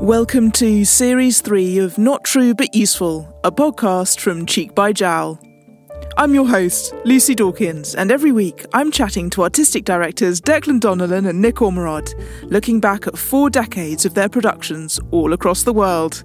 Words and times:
Welcome 0.00 0.50
to 0.52 0.84
Series 0.84 1.42
3 1.42 1.78
of 1.78 1.98
Not 1.98 2.24
True 2.24 2.54
But 2.54 2.74
Useful, 2.74 3.38
a 3.44 3.52
podcast 3.52 4.20
from 4.20 4.46
Cheek 4.46 4.74
by 4.74 4.92
Jowl. 4.92 5.38
I'm 6.16 6.34
your 6.34 6.48
host, 6.48 6.94
Lucy 7.04 7.34
Dawkins, 7.34 7.94
and 7.94 8.10
every 8.10 8.32
week 8.32 8.64
I'm 8.72 8.90
chatting 8.90 9.30
to 9.30 9.42
artistic 9.42 9.84
directors 9.84 10.40
Declan 10.40 10.80
Donnellan 10.80 11.28
and 11.28 11.40
Nick 11.40 11.56
Ormerod, 11.56 12.12
looking 12.50 12.80
back 12.80 13.06
at 13.06 13.18
four 13.18 13.50
decades 13.50 14.04
of 14.04 14.14
their 14.14 14.28
productions 14.28 14.98
all 15.10 15.34
across 15.34 15.62
the 15.62 15.74
world. 15.74 16.24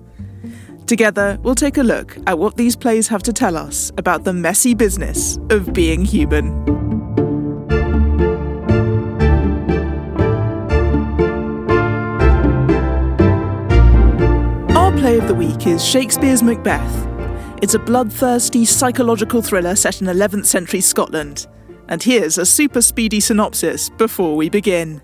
Together, 0.88 1.38
we'll 1.44 1.54
take 1.54 1.78
a 1.78 1.84
look 1.84 2.18
at 2.26 2.40
what 2.40 2.56
these 2.56 2.76
plays 2.76 3.08
have 3.10 3.22
to 3.24 3.34
tell 3.34 3.58
us 3.58 3.92
about 3.98 4.24
the 4.24 4.34
messy 4.34 4.74
business 4.74 5.38
of 5.50 5.74
being 5.74 6.04
human. 6.04 6.87
Play 15.08 15.18
of 15.18 15.28
the 15.30 15.34
week 15.34 15.68
is 15.68 15.86
Shakespeare's 15.86 16.44
Macbeth. 16.44 17.08
It's 17.62 17.76
a 17.76 17.80
bloodthirsty 17.80 18.66
psychological 18.66 19.42
thriller 19.42 19.74
set 19.78 20.02
in 20.02 20.08
11th 20.08 20.48
century 20.48 20.82
Scotland. 20.82 21.48
And 21.88 22.04
here's 22.04 22.38
a 22.38 22.46
super 22.46 22.82
speedy 22.82 23.22
synopsis 23.22 23.90
before 23.90 24.36
we 24.36 24.50
begin. 24.50 25.02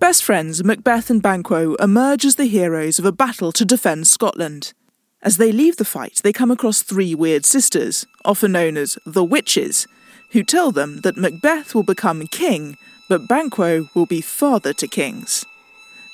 Best 0.00 0.24
friends 0.24 0.64
Macbeth 0.64 1.08
and 1.08 1.22
Banquo 1.22 1.76
emerge 1.76 2.24
as 2.24 2.34
the 2.34 2.46
heroes 2.46 2.98
of 2.98 3.04
a 3.04 3.12
battle 3.12 3.52
to 3.52 3.64
defend 3.64 4.08
Scotland. 4.08 4.72
As 5.22 5.36
they 5.36 5.52
leave 5.52 5.76
the 5.76 5.84
fight, 5.84 6.20
they 6.24 6.32
come 6.32 6.50
across 6.50 6.82
three 6.82 7.14
weird 7.14 7.44
sisters, 7.44 8.04
often 8.24 8.50
known 8.50 8.76
as 8.76 8.98
the 9.06 9.22
Witches, 9.22 9.86
who 10.32 10.42
tell 10.42 10.72
them 10.72 11.02
that 11.02 11.16
Macbeth 11.16 11.76
will 11.76 11.84
become 11.84 12.26
king, 12.26 12.76
but 13.08 13.28
Banquo 13.28 13.88
will 13.94 14.06
be 14.06 14.20
father 14.20 14.72
to 14.72 14.88
kings. 14.88 15.46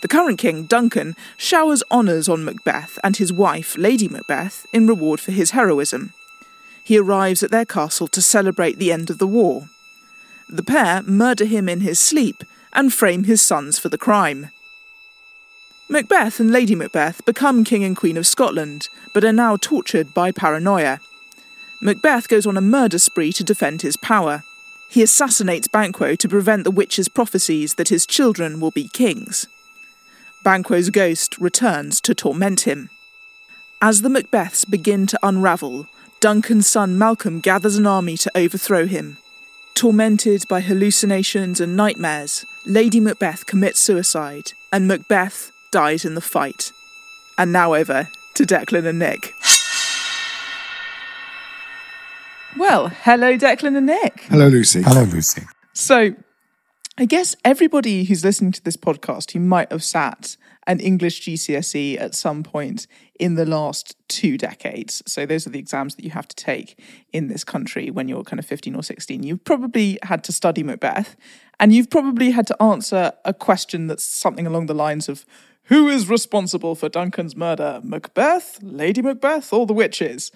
The 0.00 0.08
current 0.08 0.38
king, 0.38 0.64
Duncan, 0.64 1.14
showers 1.36 1.82
honours 1.90 2.28
on 2.28 2.44
Macbeth 2.44 2.98
and 3.04 3.16
his 3.16 3.32
wife, 3.32 3.76
Lady 3.76 4.08
Macbeth, 4.08 4.66
in 4.72 4.86
reward 4.86 5.20
for 5.20 5.32
his 5.32 5.50
heroism. 5.50 6.12
He 6.82 6.98
arrives 6.98 7.42
at 7.42 7.50
their 7.50 7.66
castle 7.66 8.08
to 8.08 8.22
celebrate 8.22 8.78
the 8.78 8.92
end 8.92 9.10
of 9.10 9.18
the 9.18 9.26
war. 9.26 9.68
The 10.48 10.62
pair 10.62 11.02
murder 11.02 11.44
him 11.44 11.68
in 11.68 11.80
his 11.80 12.00
sleep 12.00 12.42
and 12.72 12.92
frame 12.92 13.24
his 13.24 13.42
sons 13.42 13.78
for 13.78 13.88
the 13.88 13.98
crime. 13.98 14.50
Macbeth 15.88 16.40
and 16.40 16.50
Lady 16.50 16.74
Macbeth 16.74 17.24
become 17.24 17.64
King 17.64 17.84
and 17.84 17.96
Queen 17.96 18.16
of 18.16 18.26
Scotland, 18.26 18.88
but 19.12 19.24
are 19.24 19.32
now 19.32 19.56
tortured 19.56 20.14
by 20.14 20.32
paranoia. 20.32 21.00
Macbeth 21.82 22.28
goes 22.28 22.46
on 22.46 22.56
a 22.56 22.60
murder 22.62 22.98
spree 22.98 23.32
to 23.32 23.44
defend 23.44 23.82
his 23.82 23.96
power. 23.96 24.44
He 24.88 25.02
assassinates 25.02 25.68
Banquo 25.68 26.14
to 26.14 26.28
prevent 26.28 26.64
the 26.64 26.70
witch's 26.70 27.08
prophecies 27.08 27.74
that 27.74 27.88
his 27.88 28.06
children 28.06 28.60
will 28.60 28.70
be 28.70 28.88
kings. 28.88 29.46
Banquo's 30.42 30.91
ghost 30.91 31.36
returns 31.38 32.00
to 32.02 32.14
torment 32.14 32.62
him. 32.62 32.88
As 33.83 34.02
the 34.02 34.08
Macbeths 34.08 34.69
begin 34.69 35.06
to 35.06 35.19
unravel, 35.22 35.86
Duncan's 36.20 36.66
son 36.66 36.98
Malcolm 36.98 37.41
gathers 37.41 37.77
an 37.77 37.86
army 37.86 38.16
to 38.19 38.30
overthrow 38.36 38.86
him. 38.86 39.19
Tormented 39.74 40.44
by 40.48 40.60
hallucinations 40.60 41.60
and 41.60 41.77
nightmares, 41.77 42.44
Lady 42.66 43.00
Macbeth 43.00 43.47
commits 43.47 43.80
suicide, 43.80 44.52
and 44.72 44.86
Macbeth 44.86 45.50
dies 45.70 46.05
in 46.05 46.14
the 46.14 46.20
fight. 46.20 46.72
And 47.38 47.52
now 47.52 47.75
over 47.75 48.08
to 48.34 48.44
Declan 48.44 48.86
and 48.86 48.98
Nick. 48.98 49.32
Well, 52.56 52.88
hello, 52.88 53.38
Declan 53.38 53.77
and 53.77 53.86
Nick. 53.86 54.20
Hello, 54.22 54.48
Lucy. 54.48 54.82
Hello, 54.82 55.04
Lucy. 55.04 55.42
So, 55.72 56.14
I 57.00 57.06
guess 57.06 57.34
everybody 57.46 58.04
who's 58.04 58.26
listening 58.26 58.52
to 58.52 58.62
this 58.62 58.76
podcast 58.76 59.32
who 59.32 59.40
might 59.40 59.72
have 59.72 59.82
sat 59.82 60.36
an 60.66 60.80
English 60.80 61.22
GCSE 61.22 61.98
at 61.98 62.14
some 62.14 62.42
point 62.42 62.86
in 63.18 63.36
the 63.36 63.47
last 63.47 63.97
two 64.08 64.36
decades. 64.36 65.02
So 65.06 65.25
those 65.25 65.47
are 65.47 65.50
the 65.50 65.58
exams 65.58 65.94
that 65.94 66.04
you 66.04 66.10
have 66.10 66.28
to 66.28 66.36
take 66.36 66.78
in 67.10 67.28
this 67.28 67.42
country 67.42 67.91
when 67.91 68.06
you're 68.06 68.22
kind 68.22 68.38
of 68.38 68.44
15 68.44 68.75
or 68.75 68.82
16. 68.82 69.22
You've 69.22 69.42
probably 69.44 69.98
had 70.02 70.22
to 70.25 70.32
study 70.32 70.62
Macbeth 70.62 71.16
and 71.58 71.72
you've 71.72 71.88
probably 71.88 72.32
had 72.32 72.47
to 72.48 72.62
answer 72.62 73.12
a 73.25 73.32
question 73.32 73.86
that's 73.86 74.04
something 74.04 74.46
along 74.46 74.66
the 74.66 74.75
lines 74.75 75.08
of 75.08 75.25
who 75.64 75.88
is 75.88 76.06
responsible 76.06 76.75
for 76.75 76.91
Duncan's 76.91 77.34
murder? 77.34 77.80
Macbeth, 77.82 78.58
Lady 78.60 79.00
Macbeth, 79.00 79.54
or 79.54 79.64
the 79.64 79.72
witches? 79.72 80.32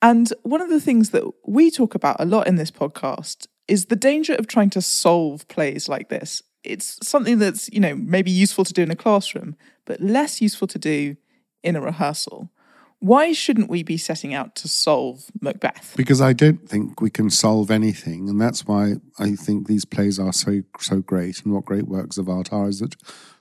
And 0.00 0.32
one 0.44 0.60
of 0.62 0.68
the 0.68 0.80
things 0.80 1.10
that 1.10 1.24
we 1.44 1.68
talk 1.68 1.96
about 1.96 2.20
a 2.20 2.24
lot 2.24 2.46
in 2.46 2.54
this 2.54 2.70
podcast 2.70 3.48
is 3.68 3.86
the 3.86 3.96
danger 3.96 4.34
of 4.34 4.46
trying 4.46 4.70
to 4.70 4.82
solve 4.82 5.46
plays 5.48 5.88
like 5.88 6.08
this. 6.08 6.42
It's 6.64 6.98
something 7.06 7.38
that's, 7.38 7.70
you 7.72 7.80
know, 7.80 7.94
maybe 7.94 8.30
useful 8.30 8.64
to 8.64 8.72
do 8.72 8.82
in 8.82 8.90
a 8.90 8.96
classroom, 8.96 9.56
but 9.84 10.00
less 10.00 10.40
useful 10.40 10.66
to 10.68 10.78
do 10.78 11.16
in 11.62 11.76
a 11.76 11.80
rehearsal. 11.80 12.50
Why 12.98 13.32
shouldn't 13.32 13.68
we 13.68 13.82
be 13.82 13.98
setting 13.98 14.32
out 14.32 14.54
to 14.56 14.68
solve 14.68 15.26
Macbeth? 15.40 15.94
Because 15.96 16.20
I 16.20 16.32
don't 16.32 16.66
think 16.68 17.00
we 17.00 17.10
can 17.10 17.28
solve 17.28 17.70
anything, 17.70 18.28
and 18.28 18.40
that's 18.40 18.66
why 18.66 18.94
I 19.18 19.32
think 19.32 19.66
these 19.66 19.84
plays 19.84 20.18
are 20.18 20.32
so 20.32 20.62
so 20.80 21.00
great. 21.00 21.42
And 21.44 21.52
what 21.52 21.66
great 21.66 21.86
works 21.86 22.16
of 22.16 22.28
art 22.28 22.54
are 22.54 22.68
is 22.68 22.80
that 22.80 22.96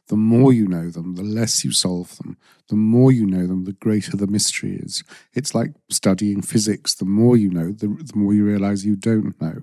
the 0.08 0.18
more 0.18 0.54
you 0.54 0.68
know 0.68 0.90
them, 0.90 1.16
the 1.16 1.24
less 1.24 1.64
you 1.64 1.72
solve 1.72 2.18
them. 2.18 2.38
The 2.68 2.76
more 2.76 3.12
you 3.12 3.26
know 3.26 3.48
them, 3.48 3.64
the 3.64 3.74
greater 3.74 4.16
the 4.16 4.28
mystery 4.28 4.76
is. 4.76 5.04
It's 5.34 5.56
like 5.56 5.72
studying 5.90 6.42
physics. 6.42 6.94
The 6.94 7.06
more 7.06 7.38
you 7.38 7.50
know, 7.50 7.72
the, 7.72 7.88
the 7.88 8.14
more 8.16 8.34
you 8.34 8.46
realize 8.46 8.86
you 8.86 8.96
don't 8.96 9.40
know. 9.42 9.62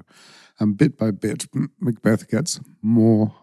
And 0.62 0.76
bit 0.76 0.96
by 0.96 1.10
bit, 1.10 1.46
Macbeth 1.80 2.28
gets 2.28 2.60
more 2.82 3.34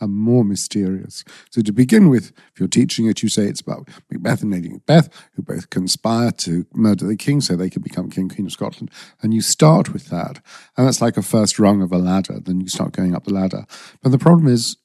and 0.00 0.14
more 0.14 0.42
mysterious. 0.42 1.22
So 1.50 1.60
to 1.60 1.70
begin 1.70 2.08
with, 2.08 2.32
if 2.54 2.60
you're 2.60 2.66
teaching 2.66 3.06
it, 3.06 3.22
you 3.22 3.28
say 3.28 3.44
it's 3.44 3.60
about 3.60 3.90
Macbeth 4.10 4.42
and 4.42 4.50
Lady 4.50 4.70
Macbeth, 4.70 5.10
who 5.34 5.42
both 5.42 5.68
conspire 5.68 6.30
to 6.32 6.64
murder 6.72 7.06
the 7.06 7.14
king 7.14 7.42
so 7.42 7.56
they 7.56 7.68
can 7.68 7.82
become 7.82 8.08
King 8.08 8.30
Queen 8.30 8.46
of 8.46 8.52
Scotland. 8.52 8.90
And 9.20 9.34
you 9.34 9.42
start 9.42 9.92
with 9.92 10.06
that. 10.06 10.40
And 10.74 10.86
that's 10.86 11.02
like 11.02 11.18
a 11.18 11.22
first 11.22 11.58
rung 11.58 11.82
of 11.82 11.92
a 11.92 11.98
ladder. 11.98 12.40
Then 12.40 12.62
you 12.62 12.68
start 12.68 12.92
going 12.92 13.14
up 13.14 13.24
the 13.24 13.34
ladder. 13.34 13.66
But 14.02 14.08
the 14.08 14.18
problem 14.18 14.48
is, 14.48 14.78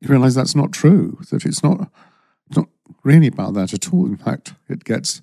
you 0.00 0.08
realize 0.08 0.34
that's 0.34 0.56
not 0.56 0.72
true, 0.72 1.18
that 1.30 1.46
it's 1.46 1.62
not, 1.62 1.88
not 2.56 2.66
really 3.04 3.28
about 3.28 3.54
that 3.54 3.72
at 3.72 3.92
all. 3.92 4.06
In 4.06 4.16
fact, 4.16 4.54
it 4.68 4.82
gets 4.82 5.22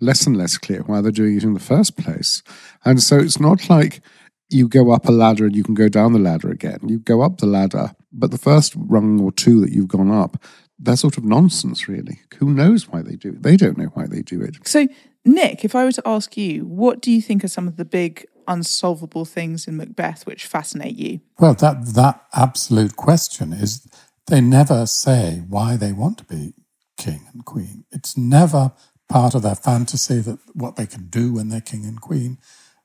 less 0.00 0.26
and 0.26 0.38
less 0.38 0.56
clear 0.56 0.80
why 0.80 1.02
they're 1.02 1.12
doing 1.12 1.36
it 1.36 1.44
in 1.44 1.52
the 1.52 1.60
first 1.60 1.98
place. 1.98 2.42
And 2.82 3.02
so 3.02 3.18
it's 3.18 3.38
not 3.38 3.68
like 3.68 4.00
you 4.50 4.68
go 4.68 4.90
up 4.90 5.06
a 5.06 5.12
ladder 5.12 5.46
and 5.46 5.56
you 5.56 5.64
can 5.64 5.74
go 5.74 5.88
down 5.88 6.12
the 6.12 6.18
ladder 6.18 6.50
again. 6.50 6.80
You 6.86 6.98
go 6.98 7.22
up 7.22 7.38
the 7.38 7.46
ladder, 7.46 7.92
but 8.12 8.30
the 8.30 8.38
first 8.38 8.74
rung 8.76 9.20
or 9.20 9.32
two 9.32 9.60
that 9.60 9.72
you've 9.72 9.88
gone 9.88 10.10
up, 10.10 10.42
they're 10.78 10.96
sort 10.96 11.18
of 11.18 11.24
nonsense, 11.24 11.88
really. 11.88 12.20
Who 12.38 12.50
knows 12.50 12.88
why 12.88 13.02
they 13.02 13.16
do 13.16 13.30
it? 13.30 13.42
They 13.42 13.56
don't 13.56 13.78
know 13.78 13.90
why 13.94 14.06
they 14.06 14.22
do 14.22 14.40
it. 14.40 14.56
So, 14.66 14.88
Nick, 15.24 15.64
if 15.64 15.74
I 15.74 15.84
were 15.84 15.92
to 15.92 16.02
ask 16.06 16.36
you, 16.36 16.64
what 16.64 17.00
do 17.00 17.10
you 17.10 17.20
think 17.20 17.44
are 17.44 17.48
some 17.48 17.68
of 17.68 17.76
the 17.76 17.84
big 17.84 18.26
unsolvable 18.48 19.24
things 19.24 19.68
in 19.68 19.76
Macbeth 19.76 20.26
which 20.26 20.46
fascinate 20.46 20.96
you? 20.96 21.20
Well, 21.38 21.54
that 21.54 21.94
that 21.94 22.24
absolute 22.34 22.96
question 22.96 23.52
is 23.52 23.86
they 24.26 24.40
never 24.40 24.86
say 24.86 25.42
why 25.48 25.76
they 25.76 25.92
want 25.92 26.18
to 26.18 26.24
be 26.24 26.54
king 26.96 27.28
and 27.32 27.44
queen. 27.44 27.84
It's 27.90 28.16
never 28.16 28.72
part 29.08 29.34
of 29.34 29.42
their 29.42 29.54
fantasy 29.54 30.20
that 30.20 30.38
what 30.54 30.76
they 30.76 30.86
can 30.86 31.08
do 31.08 31.32
when 31.32 31.48
they're 31.48 31.60
king 31.60 31.84
and 31.84 32.00
queen. 32.00 32.38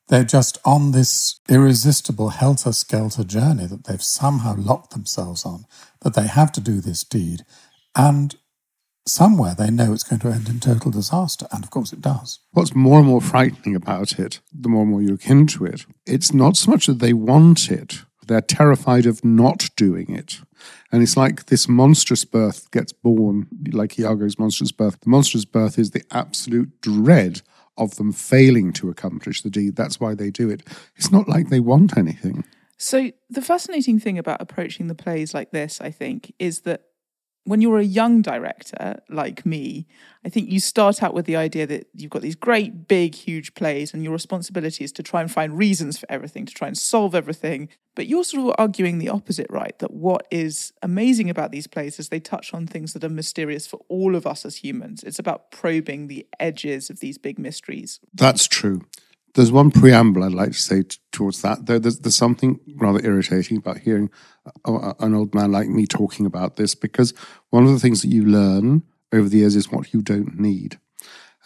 They're 0.08 0.24
just 0.24 0.60
on 0.64 0.92
this 0.92 1.40
irresistible 1.50 2.30
helter 2.30 2.72
skelter 2.72 3.24
journey 3.24 3.66
that 3.66 3.86
they've 3.86 4.04
somehow 4.04 4.56
locked 4.56 4.92
themselves 4.92 5.46
on, 5.46 5.66
that 6.02 6.14
they 6.14 6.28
have 6.28 6.52
to 6.54 6.62
do 6.62 6.80
this 6.80 7.04
deed. 7.04 7.42
And 7.96 8.36
somewhere 9.08 9.56
they 9.58 9.70
know 9.70 9.94
it's 9.94 10.04
going 10.04 10.20
to 10.20 10.30
end 10.30 10.50
in 10.50 10.60
total 10.60 10.92
disaster. 10.92 11.48
And 11.52 11.64
of 11.64 11.70
course 11.70 11.92
it 11.94 12.02
does. 12.02 12.40
What's 12.52 12.76
more 12.76 13.00
and 13.00 13.08
more 13.08 13.22
frightening 13.22 13.76
about 13.76 14.20
it, 14.20 14.42
the 14.54 14.70
more 14.70 14.84
and 14.84 14.92
more 14.92 15.02
you 15.02 15.10
look 15.10 15.28
into 15.28 15.66
it, 15.66 15.86
it's 16.06 16.34
not 16.34 16.58
so 16.58 16.72
much 16.72 16.86
that 16.88 17.00
they 17.00 17.14
want 17.14 17.72
it, 17.72 18.04
they're 18.28 18.42
terrified 18.42 19.06
of 19.06 19.24
not 19.24 19.70
doing 19.76 20.16
it. 20.16 20.40
And 20.92 21.04
it's 21.04 21.18
like 21.18 21.46
this 21.46 21.68
monstrous 21.68 22.26
birth 22.26 22.72
gets 22.72 22.92
born, 22.92 23.48
like 23.72 24.00
Iago's 24.00 24.40
monstrous 24.40 24.72
birth. 24.72 25.00
The 25.02 25.10
monstrous 25.10 25.46
birth 25.46 25.78
is 25.78 25.92
the 25.92 26.04
absolute 26.12 26.82
dread 26.82 27.42
of 27.78 27.96
them 27.96 28.12
failing 28.12 28.74
to 28.74 28.90
accomplish 28.90 29.42
the 29.42 29.50
deed. 29.50 29.76
That's 29.76 30.00
why 30.00 30.16
they 30.16 30.32
do 30.32 30.50
it. 30.50 30.64
It's 30.96 31.12
not 31.12 31.28
like 31.28 31.50
they 31.50 31.60
want 31.60 31.98
anything. 31.98 32.44
So, 32.78 33.12
the 33.30 33.42
fascinating 33.42 34.00
thing 34.00 34.18
about 34.18 34.42
approaching 34.42 34.88
the 34.88 34.96
plays 34.96 35.34
like 35.34 35.52
this, 35.52 35.80
I 35.80 35.92
think, 35.92 36.34
is 36.40 36.62
that 36.62 36.82
when 37.46 37.62
you're 37.62 37.78
a 37.78 37.84
young 37.84 38.22
director 38.22 39.02
like 39.08 39.46
me, 39.46 39.86
I 40.26 40.30
think 40.30 40.52
you 40.52 40.60
start 40.60 41.04
out 41.04 41.14
with 41.14 41.26
the 41.26 41.36
idea 41.36 41.68
that 41.68 41.88
you've 41.94 42.10
got 42.10 42.24
these 42.24 42.36
great, 42.36 42.88
big, 42.88 43.14
huge 43.14 43.54
plays, 43.54 43.94
and 43.94 44.04
your 44.04 44.14
responsibility 44.14 44.84
is 44.84 44.92
to 44.94 45.04
try 45.04 45.22
and 45.22 45.32
find 45.32 45.58
reasons 45.58 45.98
for 45.98 46.08
everything, 46.12 46.48
to 46.48 46.54
try 46.54 46.68
and 46.68 46.78
solve 46.78 47.14
everything. 47.14 47.70
But 47.94 48.08
you're 48.08 48.24
sort 48.24 48.50
of 48.50 48.56
arguing 48.58 48.98
the 48.98 49.10
opposite, 49.10 49.48
right? 49.50 49.78
That 49.78 49.94
what 49.94 50.28
is 50.32 50.74
amazing 50.82 51.30
about 51.30 51.52
these 51.52 51.68
plays 51.68 52.00
is 52.00 52.10
they 52.10 52.20
touch 52.20 52.54
on 52.54 52.66
things 52.66 52.94
that 52.94 53.04
are 53.04 53.10
mysterious 53.10 53.68
for 53.68 53.80
all 53.88 54.16
of 54.16 54.26
us 54.26 54.44
as 54.44 54.58
humans. 54.58 55.04
It's 55.04 55.20
about 55.20 55.52
probing 55.52 56.08
the 56.08 56.26
edges 56.40 56.90
of 56.90 57.00
these 57.00 57.20
big 57.20 57.38
mysteries. 57.38 58.00
That's 58.14 58.48
true. 58.48 58.82
There's 59.36 59.52
one 59.52 59.70
preamble 59.70 60.24
I'd 60.24 60.32
like 60.32 60.54
to 60.54 60.60
say 60.60 60.84
t- 60.84 60.98
towards 61.12 61.42
that. 61.42 61.66
There, 61.66 61.78
there's, 61.78 62.00
there's 62.00 62.16
something 62.16 62.60
rather 62.78 63.06
irritating 63.06 63.58
about 63.58 63.80
hearing 63.80 64.10
a, 64.66 64.72
a, 64.72 64.96
an 65.00 65.14
old 65.14 65.36
man 65.36 65.52
like 65.52 65.68
me 65.68 65.86
talking 65.86 66.26
about 66.26 66.56
this 66.56 66.74
because 66.74 67.14
one 67.50 67.66
of 67.66 67.72
the 67.72 67.80
things 67.80 68.02
that 68.02 68.08
you 68.08 68.26
learn 68.26 68.84
over 69.12 69.28
the 69.28 69.40
years 69.40 69.56
is 69.56 69.70
what 69.70 69.94
you 69.94 70.02
don't 70.02 70.40
need. 70.40 70.80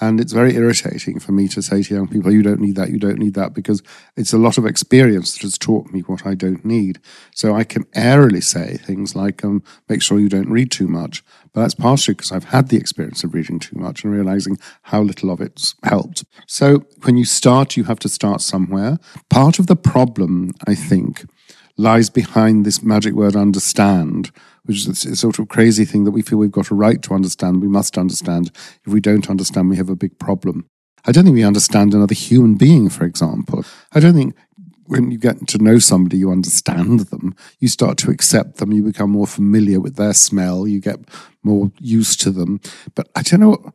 And 0.02 0.20
it's 0.20 0.32
very 0.32 0.56
irritating 0.56 1.20
for 1.20 1.34
me 1.34 1.48
to 1.50 1.62
say 1.62 1.84
to 1.84 1.94
young 1.94 2.08
people, 2.08 2.32
you 2.32 2.42
don't 2.42 2.62
need 2.62 2.76
that, 2.78 2.90
you 2.90 3.00
don't 3.00 3.20
need 3.20 3.34
that, 3.34 3.54
because 3.54 3.84
it's 4.16 4.32
a 4.32 4.38
lot 4.38 4.58
of 4.58 4.66
experience 4.66 5.34
that 5.34 5.42
has 5.42 5.58
taught 5.58 5.92
me 5.92 6.02
what 6.02 6.26
I 6.26 6.36
don't 6.36 6.64
need. 6.64 7.00
So 7.36 7.54
I 7.54 7.64
can 7.66 7.86
airily 7.94 8.42
say 8.42 8.78
things 8.78 9.16
like, 9.16 9.44
um, 9.44 9.62
make 9.90 10.02
sure 10.02 10.20
you 10.20 10.30
don't 10.30 10.50
read 10.50 10.72
too 10.72 10.88
much. 10.88 11.24
But 11.52 11.62
that's 11.62 11.76
partially 11.76 12.14
because 12.14 12.32
I've 12.32 12.46
had 12.46 12.70
the 12.70 12.78
experience 12.78 13.24
of 13.24 13.34
reading 13.34 13.60
too 13.60 13.78
much 13.78 14.04
and 14.04 14.14
realizing 14.14 14.58
how 14.84 15.02
little 15.02 15.32
of 15.32 15.42
it's 15.42 15.76
helped. 15.84 16.24
So 16.48 16.86
when 17.04 17.18
you 17.18 17.26
start, 17.26 17.76
you 17.76 17.84
have 17.86 18.00
to 18.00 18.10
start 18.10 18.42
somewhere. 18.42 19.00
Part 19.30 19.60
of 19.60 19.68
the 19.68 19.76
problem, 19.76 20.52
I 20.68 20.76
think, 20.76 21.26
lies 21.76 22.10
behind 22.10 22.66
this 22.66 22.84
magic 22.84 23.14
word 23.14 23.36
understand, 23.36 24.32
which 24.64 24.88
is 24.88 25.06
a 25.06 25.16
sort 25.16 25.40
of 25.40 25.48
crazy 25.48 25.86
thing 25.86 26.04
that 26.04 26.12
we 26.12 26.22
feel 26.22 26.38
we've 26.38 26.52
got 26.52 26.72
a 26.72 26.76
right 26.76 27.02
to 27.04 27.14
understand, 27.14 27.62
we 27.62 27.68
must 27.68 27.98
understand. 27.98 28.52
If 28.86 28.94
we 28.94 29.00
don't 29.00 29.30
understand, 29.30 29.70
we 29.70 29.78
have 29.78 29.90
a 29.90 29.96
big 29.96 30.18
problem. 30.20 30.66
I 31.06 31.12
don't 31.12 31.24
think 31.24 31.36
we 31.36 31.44
understand 31.44 31.94
another 31.94 32.16
human 32.16 32.56
being, 32.56 32.90
for 32.90 33.06
example. 33.06 33.64
I 33.94 34.00
don't 34.00 34.16
think 34.16 34.36
when 34.90 35.12
you 35.12 35.20
get 35.20 35.48
to 35.48 35.60
know 35.60 35.78
somebody, 35.78 36.18
you 36.18 36.32
understand 36.32 37.02
them, 37.02 37.36
you 37.60 37.68
start 37.68 37.98
to 38.00 38.10
accept 38.10 38.58
them, 38.58 38.72
you 38.72 38.82
become 38.82 39.12
more 39.12 39.28
familiar 39.28 39.80
with 39.80 39.98
their 39.98 40.14
smell, 40.14 40.68
you 40.68 40.82
get 40.82 41.00
more 41.44 41.72
used 41.80 42.20
to 42.22 42.32
them. 42.32 42.60
But 42.96 43.08
I 43.16 43.22
don't 43.22 43.40
know. 43.40 43.72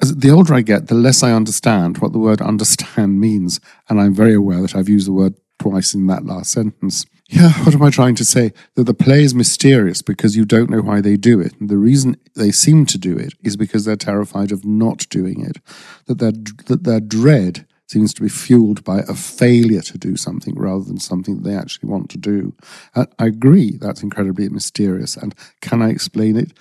The 0.00 0.30
older 0.30 0.54
I 0.54 0.62
get, 0.62 0.88
the 0.88 0.96
less 0.96 1.22
I 1.22 1.30
understand 1.30 1.98
what 1.98 2.12
the 2.12 2.18
word 2.18 2.40
understand 2.52 3.20
means. 3.20 3.60
And 3.88 4.00
I'm 4.00 4.14
very 4.14 4.34
aware 4.34 4.60
that 4.62 4.74
I've 4.74 4.88
used 4.88 5.06
the 5.06 5.12
word 5.12 5.34
twice 5.60 5.94
in 5.94 6.08
that 6.08 6.26
last 6.26 6.50
sentence. 6.50 7.06
Yeah, 7.32 7.50
what 7.64 7.74
am 7.74 7.82
I 7.82 7.88
trying 7.88 8.14
to 8.16 8.26
say? 8.26 8.52
That 8.74 8.84
the 8.84 8.92
play 8.92 9.22
is 9.22 9.34
mysterious 9.34 10.02
because 10.02 10.36
you 10.36 10.44
don't 10.44 10.68
know 10.68 10.82
why 10.82 11.00
they 11.00 11.16
do 11.16 11.40
it. 11.40 11.58
And 11.58 11.70
the 11.70 11.78
reason 11.78 12.16
they 12.36 12.50
seem 12.50 12.84
to 12.86 12.98
do 12.98 13.16
it 13.16 13.32
is 13.42 13.56
because 13.56 13.86
they're 13.86 13.96
terrified 13.96 14.52
of 14.52 14.66
not 14.66 15.08
doing 15.08 15.42
it. 15.42 15.56
That 16.06 16.18
their, 16.18 16.32
that 16.66 16.84
their 16.84 17.00
dread 17.00 17.66
seems 17.88 18.12
to 18.14 18.22
be 18.22 18.28
fueled 18.28 18.84
by 18.84 18.98
a 19.00 19.14
failure 19.14 19.80
to 19.80 19.96
do 19.96 20.14
something 20.14 20.54
rather 20.58 20.84
than 20.84 21.00
something 21.00 21.36
that 21.36 21.48
they 21.48 21.56
actually 21.56 21.88
want 21.88 22.10
to 22.10 22.18
do. 22.18 22.54
And 22.94 23.08
I 23.18 23.26
agree, 23.28 23.78
that's 23.78 24.02
incredibly 24.02 24.50
mysterious. 24.50 25.16
And 25.16 25.34
can 25.62 25.80
I 25.80 25.88
explain 25.88 26.36
it? 26.36 26.52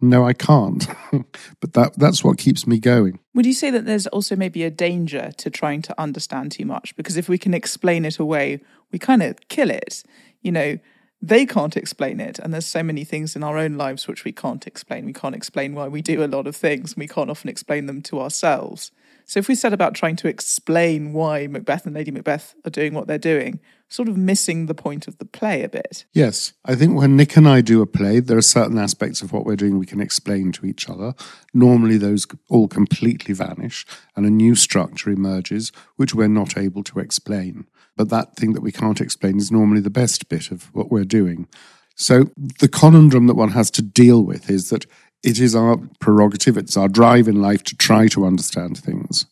No, 0.00 0.24
I 0.26 0.32
can't. 0.32 0.86
but 1.60 1.72
that 1.72 1.94
that's 1.96 2.22
what 2.22 2.38
keeps 2.38 2.66
me 2.66 2.78
going. 2.78 3.18
Would 3.34 3.46
you 3.46 3.52
say 3.52 3.70
that 3.70 3.84
there's 3.84 4.06
also 4.08 4.36
maybe 4.36 4.62
a 4.62 4.70
danger 4.70 5.32
to 5.38 5.50
trying 5.50 5.82
to 5.82 6.00
understand 6.00 6.52
too 6.52 6.64
much? 6.64 6.94
Because 6.96 7.16
if 7.16 7.28
we 7.28 7.38
can 7.38 7.54
explain 7.54 8.04
it 8.04 8.18
away, 8.18 8.60
we 8.92 8.98
kind 8.98 9.22
of 9.22 9.36
kill 9.48 9.70
it. 9.70 10.04
You 10.40 10.52
know, 10.52 10.78
they 11.20 11.46
can't 11.46 11.76
explain 11.76 12.20
it. 12.20 12.38
And 12.38 12.54
there's 12.54 12.66
so 12.66 12.82
many 12.82 13.04
things 13.04 13.34
in 13.34 13.42
our 13.42 13.58
own 13.58 13.76
lives 13.76 14.06
which 14.06 14.24
we 14.24 14.32
can't 14.32 14.66
explain. 14.66 15.04
We 15.04 15.12
can't 15.12 15.34
explain 15.34 15.74
why 15.74 15.88
we 15.88 16.00
do 16.00 16.22
a 16.22 16.26
lot 16.26 16.46
of 16.46 16.54
things. 16.54 16.92
and 16.92 17.00
We 17.00 17.08
can't 17.08 17.30
often 17.30 17.50
explain 17.50 17.86
them 17.86 18.02
to 18.02 18.20
ourselves. 18.20 18.92
So 19.24 19.38
if 19.40 19.48
we 19.48 19.54
set 19.54 19.72
about 19.72 19.94
trying 19.94 20.16
to 20.16 20.28
explain 20.28 21.12
why 21.12 21.48
Macbeth 21.48 21.86
and 21.86 21.94
Lady 21.94 22.10
Macbeth 22.10 22.54
are 22.64 22.70
doing 22.70 22.94
what 22.94 23.08
they're 23.08 23.18
doing, 23.18 23.60
sort 23.88 24.08
of 24.08 24.16
missing 24.16 24.66
the 24.66 24.74
point 24.74 25.08
of 25.08 25.18
the 25.18 25.24
play 25.24 25.62
a 25.62 25.68
bit. 25.68 26.04
Yes. 26.12 26.52
I 26.64 26.74
think 26.74 26.96
when 26.96 27.16
Nick 27.16 27.36
and 27.36 27.48
I 27.48 27.60
do 27.60 27.80
a 27.80 27.86
play, 27.86 28.20
there 28.20 28.36
are 28.36 28.42
certain 28.42 28.78
aspects 28.78 29.22
of 29.22 29.32
what 29.32 29.46
we're 29.46 29.56
doing 29.56 29.78
we 29.78 29.86
can 29.86 30.00
explain 30.00 30.52
to 30.52 30.66
each 30.66 30.88
other. 30.88 31.14
Normally, 31.54 31.96
those 31.96 32.26
all 32.50 32.68
completely 32.68 33.34
vanish 33.34 33.86
and 34.14 34.26
a 34.26 34.30
new 34.30 34.54
structure 34.54 35.10
emerges, 35.10 35.72
which 35.96 36.14
we're 36.14 36.28
not 36.28 36.56
able 36.56 36.84
to 36.84 36.98
explain. 36.98 37.66
But 37.96 38.10
that 38.10 38.36
thing 38.36 38.52
that 38.52 38.62
we 38.62 38.72
can't 38.72 39.00
explain 39.00 39.38
is 39.38 39.50
normally 39.50 39.80
the 39.80 39.90
best 39.90 40.28
bit 40.28 40.50
of 40.50 40.74
what 40.74 40.90
we're 40.90 41.04
doing. 41.04 41.48
So 41.96 42.30
the 42.36 42.68
conundrum 42.68 43.26
that 43.26 43.34
one 43.34 43.50
has 43.50 43.70
to 43.72 43.82
deal 43.82 44.22
with 44.22 44.50
is 44.50 44.70
that 44.70 44.86
it 45.24 45.40
is 45.40 45.56
our 45.56 45.78
prerogative, 45.98 46.56
it's 46.56 46.76
our 46.76 46.88
drive 46.88 47.26
in 47.26 47.42
life 47.42 47.64
to 47.64 47.76
try 47.76 48.06
to 48.08 48.24
understand 48.24 48.78
things. 48.78 49.26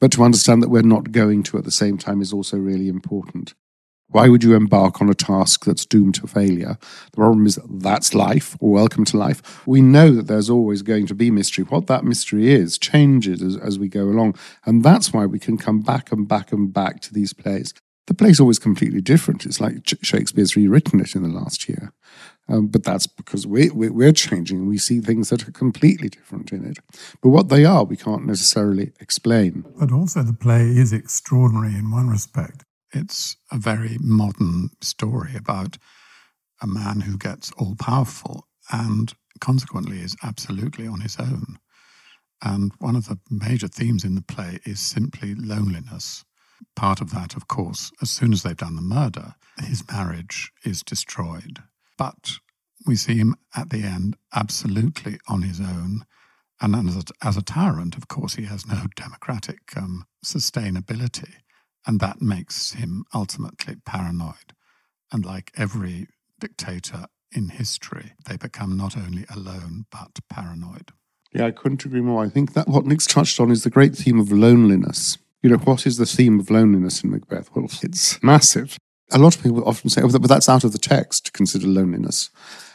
But 0.00 0.10
to 0.12 0.24
understand 0.24 0.62
that 0.62 0.70
we're 0.70 0.82
not 0.82 1.12
going 1.12 1.42
to 1.44 1.58
at 1.58 1.64
the 1.64 1.70
same 1.70 1.98
time 1.98 2.22
is 2.22 2.32
also 2.32 2.56
really 2.56 2.88
important. 2.88 3.54
Why 4.12 4.28
would 4.28 4.44
you 4.44 4.54
embark 4.54 5.00
on 5.00 5.08
a 5.08 5.14
task 5.14 5.64
that's 5.64 5.86
doomed 5.86 6.16
to 6.16 6.26
failure? 6.26 6.76
The 7.12 7.16
problem 7.16 7.46
is 7.46 7.58
that's 7.68 8.14
life, 8.14 8.56
welcome 8.60 9.06
to 9.06 9.16
life. 9.16 9.66
We 9.66 9.80
know 9.80 10.10
that 10.12 10.26
there's 10.26 10.50
always 10.50 10.82
going 10.82 11.06
to 11.06 11.14
be 11.14 11.30
mystery. 11.30 11.64
What 11.64 11.86
that 11.86 12.04
mystery 12.04 12.52
is 12.52 12.76
changes 12.76 13.42
as, 13.42 13.56
as 13.56 13.78
we 13.78 13.88
go 13.88 14.04
along. 14.04 14.36
And 14.66 14.84
that's 14.84 15.14
why 15.14 15.24
we 15.24 15.38
can 15.38 15.56
come 15.56 15.80
back 15.80 16.12
and 16.12 16.28
back 16.28 16.52
and 16.52 16.72
back 16.72 17.00
to 17.00 17.14
these 17.14 17.32
plays. 17.32 17.72
The 18.06 18.14
play's 18.14 18.40
always 18.40 18.58
completely 18.58 19.00
different. 19.00 19.46
It's 19.46 19.60
like 19.60 19.76
Shakespeare's 20.02 20.56
rewritten 20.56 21.00
it 21.00 21.14
in 21.14 21.22
the 21.22 21.28
last 21.30 21.68
year. 21.68 21.92
Um, 22.48 22.66
but 22.66 22.84
that's 22.84 23.06
because 23.06 23.46
we, 23.46 23.70
we, 23.70 23.88
we're 23.88 24.12
changing. 24.12 24.66
We 24.66 24.76
see 24.76 25.00
things 25.00 25.30
that 25.30 25.48
are 25.48 25.52
completely 25.52 26.10
different 26.10 26.52
in 26.52 26.66
it. 26.66 26.78
But 27.22 27.30
what 27.30 27.48
they 27.48 27.64
are, 27.64 27.84
we 27.84 27.96
can't 27.96 28.26
necessarily 28.26 28.92
explain. 29.00 29.64
But 29.78 29.92
also, 29.92 30.22
the 30.22 30.34
play 30.34 30.62
is 30.62 30.92
extraordinary 30.92 31.74
in 31.74 31.90
one 31.90 32.08
respect. 32.08 32.64
It's 32.92 33.36
a 33.50 33.58
very 33.58 33.96
modern 34.00 34.70
story 34.80 35.34
about 35.36 35.78
a 36.60 36.66
man 36.66 37.00
who 37.00 37.16
gets 37.16 37.50
all 37.52 37.74
powerful 37.74 38.46
and 38.70 39.12
consequently 39.40 40.00
is 40.00 40.16
absolutely 40.22 40.86
on 40.86 41.00
his 41.00 41.16
own. 41.18 41.58
And 42.42 42.72
one 42.78 42.96
of 42.96 43.06
the 43.06 43.18
major 43.30 43.68
themes 43.68 44.04
in 44.04 44.14
the 44.14 44.22
play 44.22 44.58
is 44.64 44.80
simply 44.80 45.34
loneliness. 45.34 46.24
Part 46.76 47.00
of 47.00 47.10
that, 47.12 47.34
of 47.36 47.48
course, 47.48 47.92
as 48.00 48.10
soon 48.10 48.32
as 48.32 48.42
they've 48.42 48.56
done 48.56 48.76
the 48.76 48.82
murder, 48.82 49.34
his 49.58 49.84
marriage 49.90 50.52
is 50.64 50.82
destroyed. 50.82 51.60
But 51.96 52.32
we 52.86 52.96
see 52.96 53.16
him 53.16 53.36
at 53.54 53.70
the 53.70 53.82
end 53.82 54.16
absolutely 54.34 55.18
on 55.28 55.42
his 55.42 55.60
own. 55.60 56.04
And 56.60 56.74
as 56.88 56.96
a, 56.96 57.02
as 57.26 57.36
a 57.36 57.42
tyrant, 57.42 57.96
of 57.96 58.08
course, 58.08 58.34
he 58.34 58.44
has 58.44 58.66
no 58.66 58.84
democratic 58.96 59.76
um, 59.76 60.06
sustainability. 60.24 61.34
And 61.86 62.00
that 62.00 62.22
makes 62.22 62.72
him 62.72 63.04
ultimately 63.14 63.76
paranoid. 63.84 64.54
And 65.10 65.24
like 65.24 65.52
every 65.56 66.08
dictator 66.38 67.06
in 67.34 67.48
history, 67.48 68.12
they 68.26 68.36
become 68.36 68.76
not 68.76 68.96
only 68.96 69.24
alone, 69.34 69.86
but 69.90 70.18
paranoid. 70.28 70.92
Yeah, 71.32 71.46
I 71.46 71.50
couldn't 71.50 71.84
agree 71.84 72.02
more. 72.02 72.24
I 72.24 72.28
think 72.28 72.52
that 72.52 72.68
what 72.68 72.84
Nick's 72.84 73.06
touched 73.06 73.40
on 73.40 73.50
is 73.50 73.64
the 73.64 73.70
great 73.70 73.96
theme 73.96 74.20
of 74.20 74.30
loneliness. 74.30 75.18
You 75.42 75.50
know, 75.50 75.56
what 75.56 75.86
is 75.86 75.96
the 75.96 76.06
theme 76.06 76.38
of 76.38 76.50
loneliness 76.50 77.02
in 77.02 77.10
Macbeth? 77.10 77.50
Well, 77.54 77.68
it's 77.82 78.22
massive. 78.22 78.76
A 79.10 79.18
lot 79.18 79.34
of 79.36 79.42
people 79.42 79.66
often 79.66 79.90
say, 79.90 80.02
oh, 80.02 80.08
but 80.08 80.28
that's 80.28 80.48
out 80.48 80.64
of 80.64 80.72
the 80.72 80.78
text 80.78 81.26
to 81.26 81.32
consider 81.32 81.66
loneliness. 81.66 82.30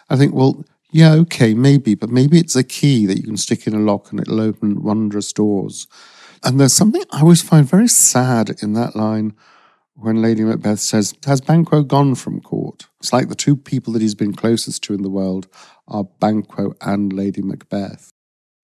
I 0.10 0.18
think, 0.18 0.34
well, 0.34 0.66
yeah, 0.92 1.14
okay, 1.14 1.54
maybe, 1.54 1.96
but 1.96 2.10
maybe 2.10 2.40
it's 2.40 2.56
a 2.56 2.64
key 2.64 3.06
that 3.06 3.18
you 3.18 3.24
can 3.24 3.38
stick 3.38 3.68
in 3.68 3.74
a 3.74 3.80
lock 3.80 4.12
and 4.12 4.20
it'll 4.20 4.42
open 4.42 4.84
wondrous 4.84 5.34
doors. 5.34 5.88
And 6.48 6.62
there's 6.62 6.72
something 6.72 7.04
I 7.12 7.20
always 7.20 7.42
find 7.42 7.68
very 7.68 7.89
sad 7.89 8.62
in 8.62 8.72
that 8.72 8.96
line 8.96 9.36
when 9.96 10.22
Lady 10.22 10.46
Macbeth 10.46 10.80
says, 10.80 11.13
Has 11.25 11.42
Banquo 11.42 11.84
gone 11.84 12.16
from 12.16 12.39
court? 12.39 12.88
It's 13.01 13.12
like 13.12 13.27
the 13.27 13.36
two 13.36 13.58
people 13.58 13.92
that 13.92 14.01
he's 14.01 14.16
been 14.16 14.32
closest 14.32 14.82
to 14.84 14.94
in 14.94 15.01
the 15.01 15.10
world 15.10 15.50
are 15.89 16.06
Banquo 16.06 16.74
and 16.80 17.12
Lady 17.12 17.42
Macbeth. 17.42 18.13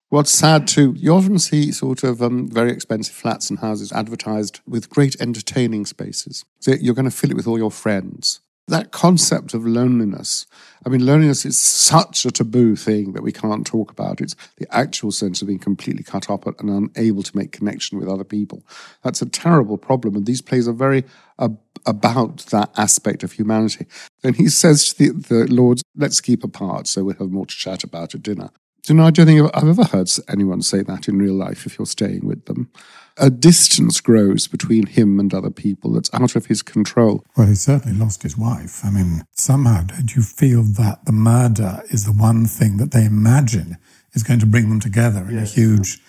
What's 0.08 0.32
sad 0.32 0.66
too, 0.66 0.94
you 0.96 1.14
often 1.14 1.40
see 1.40 1.74
sort 1.74 2.06
of 2.06 2.22
um, 2.22 2.48
very 2.48 2.72
expensive 2.72 3.16
flats 3.16 3.50
and 3.50 3.60
houses 3.60 3.92
advertised 3.92 4.62
with 4.66 4.90
great 4.90 5.20
entertaining 5.20 5.86
spaces. 5.86 6.46
So 6.62 6.76
you're 6.80 6.96
going 6.96 7.04
to 7.04 7.12
fill 7.12 7.32
it 7.32 7.36
with 7.36 7.48
all 7.48 7.58
your 7.58 7.72
friends 7.72 8.40
that 8.68 8.92
concept 8.92 9.54
of 9.54 9.66
loneliness. 9.66 10.46
I 10.86 10.90
mean, 10.90 11.06
loneliness 11.06 11.46
is 11.46 11.58
such 11.58 12.26
a 12.26 12.32
taboo 12.32 12.76
thing 12.76 13.14
that 13.14 13.24
we 13.24 13.32
can't 13.32 13.68
talk 13.68 13.92
about. 13.92 14.22
It's 14.22 14.36
the 14.58 14.68
actual 14.74 15.12
sense 15.12 15.42
of 15.42 15.48
being 15.48 15.60
completely 15.60 16.04
cut 16.04 16.30
off 16.30 16.46
and 16.46 16.70
unable 16.70 17.24
to 17.24 17.38
make 17.38 17.52
connection 17.52 18.00
with 18.00 18.08
other 18.08 18.24
people. 18.24 18.64
That's 19.02 19.22
a 19.22 19.30
terrible 19.30 19.78
problem. 19.78 20.16
And 20.16 20.26
these 20.26 20.42
plays 20.42 20.68
are 20.68 20.74
very 20.74 21.04
uh, 21.40 21.50
about 21.86 22.38
that 22.48 22.72
aspect 22.78 23.24
of 23.24 23.34
humanity. 23.34 23.86
And 24.24 24.36
he 24.36 24.48
says 24.48 24.94
to 24.94 25.12
the, 25.12 25.46
the 25.46 25.54
Lords, 25.54 25.84
let's 25.96 26.22
keep 26.22 26.44
apart 26.44 26.88
so 26.88 27.04
we'll 27.04 27.16
have 27.16 27.32
more 27.32 27.46
to 27.46 27.56
chat 27.56 27.84
about 27.84 28.16
at 28.16 28.24
dinner. 28.24 28.50
Do 28.84 28.94
you 28.94 28.98
know, 28.98 29.06
I 29.06 29.12
don't 29.12 29.26
think 29.26 29.56
I've 29.56 29.68
ever 29.68 29.86
heard 29.86 30.10
anyone 30.28 30.62
say 30.62 30.84
that 30.84 31.08
in 31.08 31.18
real 31.18 31.36
life 31.36 31.66
if 31.66 31.78
you're 31.78 31.86
staying 31.86 32.26
with 32.26 32.46
them 32.46 32.70
a 33.18 33.30
distance 33.30 34.02
grows 34.02 34.48
between 34.48 34.88
him 34.88 35.20
and 35.20 35.34
other 35.34 35.52
people 35.52 35.94
that's 35.94 36.14
out 36.14 36.36
of 36.36 36.48
his 36.48 36.62
control. 36.62 37.24
Well, 37.38 37.48
he 37.48 37.56
certainly 37.56 37.98
lost 37.98 38.24
his 38.24 38.38
wife. 38.38 38.84
I 38.84 38.90
mean, 38.90 39.24
somehow, 39.32 39.84
don't 39.84 40.16
you 40.16 40.22
feel 40.22 40.64
that 40.64 41.06
the 41.06 41.12
murder 41.12 41.84
is 41.92 42.06
the 42.06 42.12
one 42.12 42.46
thing 42.46 42.78
that 42.78 42.92
they 42.92 43.06
imagine 43.06 43.78
is 44.14 44.24
going 44.24 44.40
to 44.40 44.46
bring 44.46 44.70
them 44.70 44.80
together 44.80 45.28
in 45.28 45.36
yes. 45.36 45.52
a 45.52 45.56
huge 45.56 46.00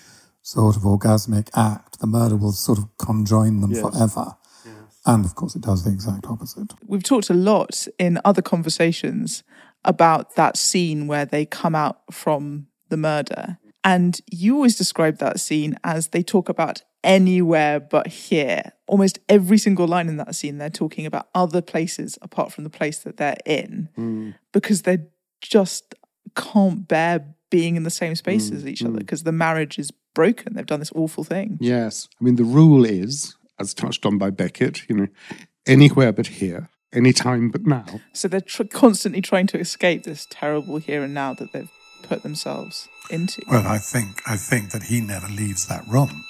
sort 0.43 0.77
of 0.77 0.83
orgasmic 0.83 1.51
act? 1.55 2.01
The 2.01 2.07
murder 2.07 2.37
will 2.37 2.53
sort 2.53 2.79
of 2.79 2.89
conjoin 2.97 3.61
them 3.61 3.73
yes. 3.73 3.81
forever. 3.83 4.37
Yes. 4.65 4.75
And 5.05 5.25
of 5.25 5.35
course, 5.35 5.55
it 5.55 5.63
does 5.63 5.85
the 5.85 5.91
exact 5.91 6.27
opposite. 6.27 6.73
We've 6.87 7.03
talked 7.03 7.29
a 7.29 7.35
lot 7.35 7.87
in 7.99 8.19
other 8.25 8.43
conversations 8.43 9.45
about 9.85 10.37
that 10.37 10.57
scene 10.57 11.07
where 11.07 11.27
they 11.27 11.45
come 11.45 11.75
out 11.75 12.01
from 12.11 12.69
the 12.89 12.97
murder. 12.97 13.59
And 13.87 14.19
you 14.31 14.55
always 14.55 14.77
describe 14.77 15.19
that 15.19 15.39
scene 15.39 15.77
as 15.85 16.09
they 16.09 16.23
talk 16.23 16.49
about 16.49 16.83
anywhere 17.05 17.79
but 17.79 18.09
here. 18.09 18.73
Almost 18.87 19.21
every 19.29 19.59
single 19.59 19.87
line 19.87 20.09
in 20.09 20.17
that 20.17 20.35
scene, 20.35 20.59
they're 20.59 20.71
talking 20.71 21.07
about 21.07 21.29
other 21.35 21.63
places 21.63 22.19
apart 22.21 22.53
from 22.53 22.65
the 22.65 22.71
place 22.71 22.99
that 23.01 23.17
they're 23.17 23.37
in 23.47 23.89
mm. 23.97 24.35
because 24.53 24.83
they 24.83 24.99
just 25.41 25.95
can't 26.35 26.89
bear 26.89 27.35
being 27.51 27.77
in 27.77 27.85
the 27.85 27.91
same 27.91 28.17
space 28.17 28.51
as 28.51 28.67
each 28.67 28.83
other 28.83 28.99
because 28.99 29.23
the 29.23 29.33
marriage 29.33 29.79
is 29.79 29.93
broken. 30.15 30.55
They've 30.55 30.67
done 30.67 30.81
this 30.81 30.93
awful 30.95 31.23
thing. 31.23 31.59
Yes. 31.61 32.09
I 32.21 32.25
mean, 32.25 32.37
the 32.37 32.45
rule 32.45 32.85
is, 32.85 33.37
as 33.61 33.75
touched 33.75 34.05
on 34.05 34.19
by 34.19 34.31
Beckett, 34.31 34.89
you 34.89 34.97
know, 34.97 35.07
anywhere 35.67 36.13
but 36.13 36.27
here, 36.27 36.69
anytime 36.93 37.51
but 37.51 37.65
now. 37.65 37.85
So 38.13 38.27
they're 38.27 38.41
tr- 38.41 38.65
constantly 38.65 39.21
trying 39.21 39.47
to 39.49 39.59
escape 39.59 40.03
this 40.03 40.27
terrible 40.31 40.79
here 40.79 41.03
and 41.03 41.15
now 41.15 41.35
that 41.35 41.53
they've 41.53 41.71
put 42.03 42.23
themselves 42.23 42.89
into. 43.11 43.43
Well, 43.49 43.67
I 43.67 43.79
think 43.79 44.23
I 44.27 44.37
think 44.37 44.71
that 44.73 44.85
he 44.85 45.01
never 45.01 45.29
leaves 45.29 45.67
that 45.69 45.87
room 45.87 46.25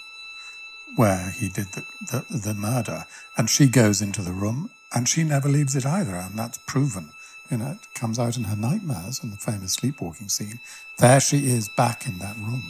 where 0.96 1.30
he 1.30 1.48
did 1.48 1.66
the, 1.72 1.84
the, 2.10 2.38
the 2.38 2.54
murder, 2.54 3.04
and 3.36 3.50
she 3.50 3.66
goes 3.66 4.00
into 4.00 4.22
the 4.22 4.32
room 4.32 4.70
and 4.94 5.08
she 5.08 5.24
never 5.24 5.48
leaves 5.48 5.74
it 5.74 5.84
either, 5.84 6.14
and 6.14 6.38
that's 6.38 6.58
proven. 6.58 7.10
You 7.50 7.58
know, 7.58 7.72
it 7.72 7.94
comes 7.94 8.18
out 8.18 8.36
in 8.36 8.44
her 8.44 8.56
nightmares 8.56 9.22
in 9.22 9.30
the 9.30 9.36
famous 9.36 9.74
sleepwalking 9.74 10.28
scene. 10.28 10.60
There 10.98 11.20
she 11.20 11.48
is 11.48 11.68
back 11.68 12.06
in 12.06 12.18
that 12.18 12.36
room. 12.36 12.62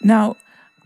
Now, 0.00 0.36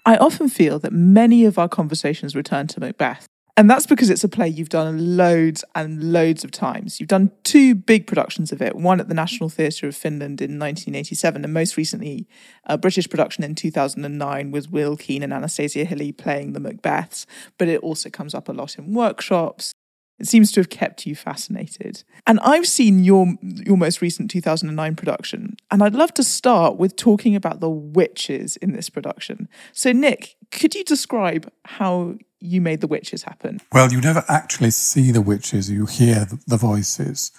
I 0.06 0.16
often 0.16 0.48
feel 0.48 0.78
that 0.78 0.92
many 0.92 1.44
of 1.44 1.58
our 1.58 1.68
conversations 1.68 2.34
return 2.34 2.66
to 2.68 2.80
Macbeth. 2.80 3.29
And 3.56 3.68
that's 3.68 3.86
because 3.86 4.10
it's 4.10 4.24
a 4.24 4.28
play 4.28 4.48
you've 4.48 4.68
done 4.68 5.16
loads 5.16 5.64
and 5.74 6.12
loads 6.12 6.44
of 6.44 6.50
times. 6.50 7.00
You've 7.00 7.08
done 7.08 7.30
two 7.44 7.74
big 7.74 8.06
productions 8.06 8.52
of 8.52 8.62
it 8.62 8.76
one 8.76 9.00
at 9.00 9.08
the 9.08 9.14
National 9.14 9.48
Theatre 9.48 9.88
of 9.88 9.96
Finland 9.96 10.40
in 10.40 10.58
1987, 10.58 11.44
and 11.44 11.52
most 11.52 11.76
recently, 11.76 12.26
a 12.64 12.78
British 12.78 13.08
production 13.08 13.44
in 13.44 13.54
2009 13.54 14.50
with 14.50 14.70
Will 14.70 14.96
Keen 14.96 15.22
and 15.22 15.32
Anastasia 15.32 15.84
Hille 15.84 16.12
playing 16.12 16.52
the 16.52 16.60
Macbeths. 16.60 17.26
But 17.58 17.68
it 17.68 17.80
also 17.80 18.08
comes 18.08 18.34
up 18.34 18.48
a 18.48 18.52
lot 18.52 18.78
in 18.78 18.94
workshops. 18.94 19.72
It 20.18 20.28
seems 20.28 20.52
to 20.52 20.60
have 20.60 20.68
kept 20.68 21.06
you 21.06 21.16
fascinated. 21.16 22.04
And 22.26 22.38
I've 22.40 22.66
seen 22.66 23.04
your 23.04 23.34
your 23.42 23.78
most 23.78 24.02
recent 24.02 24.30
2009 24.30 24.94
production, 24.94 25.56
and 25.70 25.82
I'd 25.82 25.94
love 25.94 26.12
to 26.14 26.22
start 26.22 26.76
with 26.76 26.94
talking 26.94 27.34
about 27.34 27.60
the 27.60 27.70
witches 27.70 28.56
in 28.56 28.72
this 28.72 28.90
production. 28.90 29.48
So 29.72 29.92
Nick, 29.92 30.36
could 30.50 30.74
you 30.74 30.84
describe 30.84 31.50
how 31.64 32.16
you 32.40 32.60
made 32.60 32.80
the 32.80 32.86
witches 32.86 33.22
happen? 33.22 33.60
Well, 33.72 33.92
you 33.92 34.00
never 34.00 34.24
actually 34.28 34.70
see 34.70 35.12
the 35.12 35.20
witches, 35.20 35.70
you 35.70 35.86
hear 35.86 36.26
the, 36.46 36.56
voices, 36.56 37.32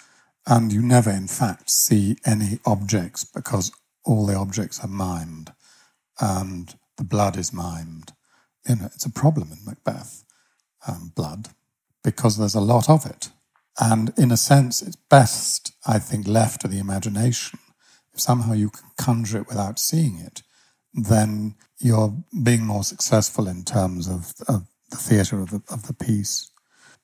and 0.47 0.71
you 0.71 0.81
never, 0.81 1.09
in 1.09 1.27
fact, 1.27 1.69
see 1.69 2.17
any 2.25 2.59
objects 2.65 3.23
because 3.23 3.71
all 4.05 4.25
the 4.25 4.35
objects 4.35 4.79
are 4.83 4.87
mimed 4.87 5.53
and 6.19 6.75
the 6.97 7.03
blood 7.03 7.37
is 7.37 7.51
mimed. 7.51 8.13
You 8.67 8.75
know, 8.75 8.85
it's 8.85 9.05
a 9.05 9.11
problem 9.11 9.51
in 9.51 9.65
Macbeth, 9.65 10.23
um, 10.87 11.11
blood, 11.15 11.49
because 12.03 12.37
there's 12.37 12.55
a 12.55 12.61
lot 12.61 12.89
of 12.89 13.05
it. 13.05 13.29
And 13.79 14.13
in 14.17 14.31
a 14.31 14.37
sense, 14.37 14.81
it's 14.81 14.95
best, 14.95 15.73
I 15.87 15.97
think, 15.97 16.27
left 16.27 16.61
to 16.61 16.67
the 16.67 16.79
imagination. 16.79 17.59
If 18.13 18.19
somehow 18.19 18.53
you 18.53 18.69
can 18.69 18.89
conjure 18.97 19.39
it 19.39 19.47
without 19.47 19.79
seeing 19.79 20.19
it, 20.19 20.43
then 20.93 21.55
you're 21.79 22.13
being 22.43 22.65
more 22.65 22.83
successful 22.83 23.47
in 23.47 23.63
terms 23.63 24.07
of, 24.07 24.33
of 24.47 24.67
the 24.91 24.97
theatre 24.97 25.39
of 25.39 25.49
the, 25.49 25.61
of 25.69 25.87
the 25.87 25.93
piece. 25.93 26.51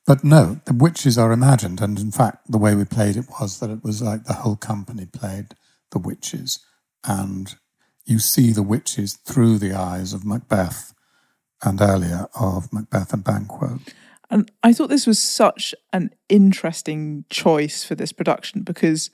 But 0.06 0.24
no, 0.24 0.60
the 0.64 0.72
witches 0.72 1.18
are 1.18 1.32
imagined. 1.32 1.80
And 1.80 1.98
in 1.98 2.10
fact, 2.10 2.50
the 2.50 2.58
way 2.58 2.74
we 2.74 2.84
played 2.84 3.16
it 3.16 3.26
was 3.40 3.60
that 3.60 3.70
it 3.70 3.84
was 3.84 4.00
like 4.00 4.24
the 4.24 4.34
whole 4.34 4.56
company 4.56 5.06
played 5.06 5.54
the 5.90 5.98
witches. 5.98 6.60
And 7.04 7.54
you 8.06 8.18
see 8.18 8.52
the 8.52 8.62
witches 8.62 9.14
through 9.14 9.58
the 9.58 9.74
eyes 9.74 10.14
of 10.14 10.24
Macbeth 10.24 10.94
and 11.62 11.80
earlier 11.80 12.26
of 12.38 12.72
Macbeth 12.72 13.12
and 13.12 13.22
Banquo. 13.22 13.80
And 14.30 14.50
I 14.62 14.72
thought 14.72 14.88
this 14.88 15.06
was 15.06 15.18
such 15.18 15.74
an 15.92 16.10
interesting 16.28 17.24
choice 17.30 17.84
for 17.84 17.94
this 17.94 18.12
production 18.12 18.62
because, 18.62 19.10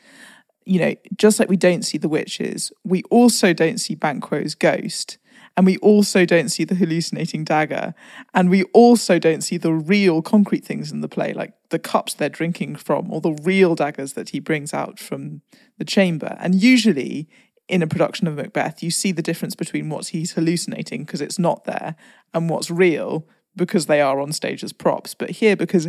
you 0.65 0.81
know, 0.81 0.95
just 1.17 1.39
like 1.39 1.49
we 1.49 1.57
don't 1.57 1.85
see 1.85 1.99
the 1.99 2.09
witches, 2.09 2.73
we 2.85 3.03
also 3.11 3.53
don't 3.53 3.79
see 3.79 3.95
Banquo's 3.95 4.55
ghost. 4.55 5.19
And 5.57 5.67
we 5.67 5.77
also 5.79 6.25
don't 6.25 6.49
see 6.49 6.65
the 6.65 6.75
hallucinating 6.75 7.45
dagger. 7.45 7.95
And 8.33 8.51
we 8.51 8.65
also 8.73 9.19
don't 9.19 9.43
see 9.43 9.57
the 9.57 9.73
real 9.73 10.21
concrete 10.21 10.65
things 10.65 10.91
in 10.91 11.01
the 11.01 11.09
play, 11.09 11.33
like 11.33 11.53
the 11.71 11.79
cups 11.79 12.15
they're 12.15 12.29
drinking 12.29 12.77
from, 12.77 13.13
or 13.13 13.21
the 13.21 13.39
real 13.43 13.75
daggers 13.75 14.15
that 14.15 14.31
he 14.31 14.41
brings 14.41 14.75
out 14.75 14.99
from 14.99 15.43
the 15.79 15.85
chamber. 15.85 16.37
And 16.41 16.61
usually, 16.61 17.29
in 17.69 17.83
a 17.83 17.87
production 17.87 18.27
of 18.27 18.35
Macbeth, 18.35 18.83
you 18.83 18.91
see 18.91 19.13
the 19.13 19.23
difference 19.23 19.55
between 19.55 19.89
what 19.89 20.09
he's 20.09 20.33
hallucinating 20.33 21.05
because 21.05 21.21
it's 21.21 21.39
not 21.39 21.65
there 21.65 21.95
and 22.33 22.51
what's 22.51 22.71
real 22.71 23.27
because 23.57 23.87
they 23.87 24.01
are 24.01 24.21
on 24.21 24.33
stage 24.33 24.65
as 24.65 24.73
props. 24.73 25.15
But 25.15 25.31
here, 25.31 25.57
because 25.57 25.89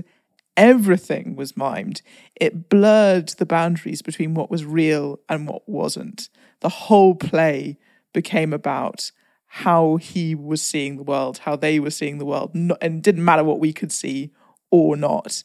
everything 0.56 1.36
was 1.36 1.54
mimed, 1.54 2.02
it 2.36 2.70
blurred 2.70 3.30
the 3.30 3.46
boundaries 3.46 4.02
between 4.02 4.36
what 4.36 4.52
was 4.52 4.64
real 4.64 5.20
and 5.28 5.48
what 5.48 5.68
wasn't. 5.68 6.30
The 6.62 6.70
whole 6.70 7.16
play 7.16 7.78
became 8.14 8.54
about 8.54 9.12
how 9.60 9.96
he 9.96 10.36
was 10.36 10.62
seeing 10.62 10.98
the 10.98 11.04
world, 11.04 11.38
how 11.38 11.56
they 11.56 11.80
were 11.80 11.90
seeing 11.90 12.18
the 12.18 12.26
world, 12.26 12.54
and 12.54 13.02
didn't 13.02 13.24
matter 13.24 13.42
what 13.42 13.58
we 13.58 13.72
could 13.72 13.90
see 13.90 14.30
or 14.70 14.98
not. 14.98 15.44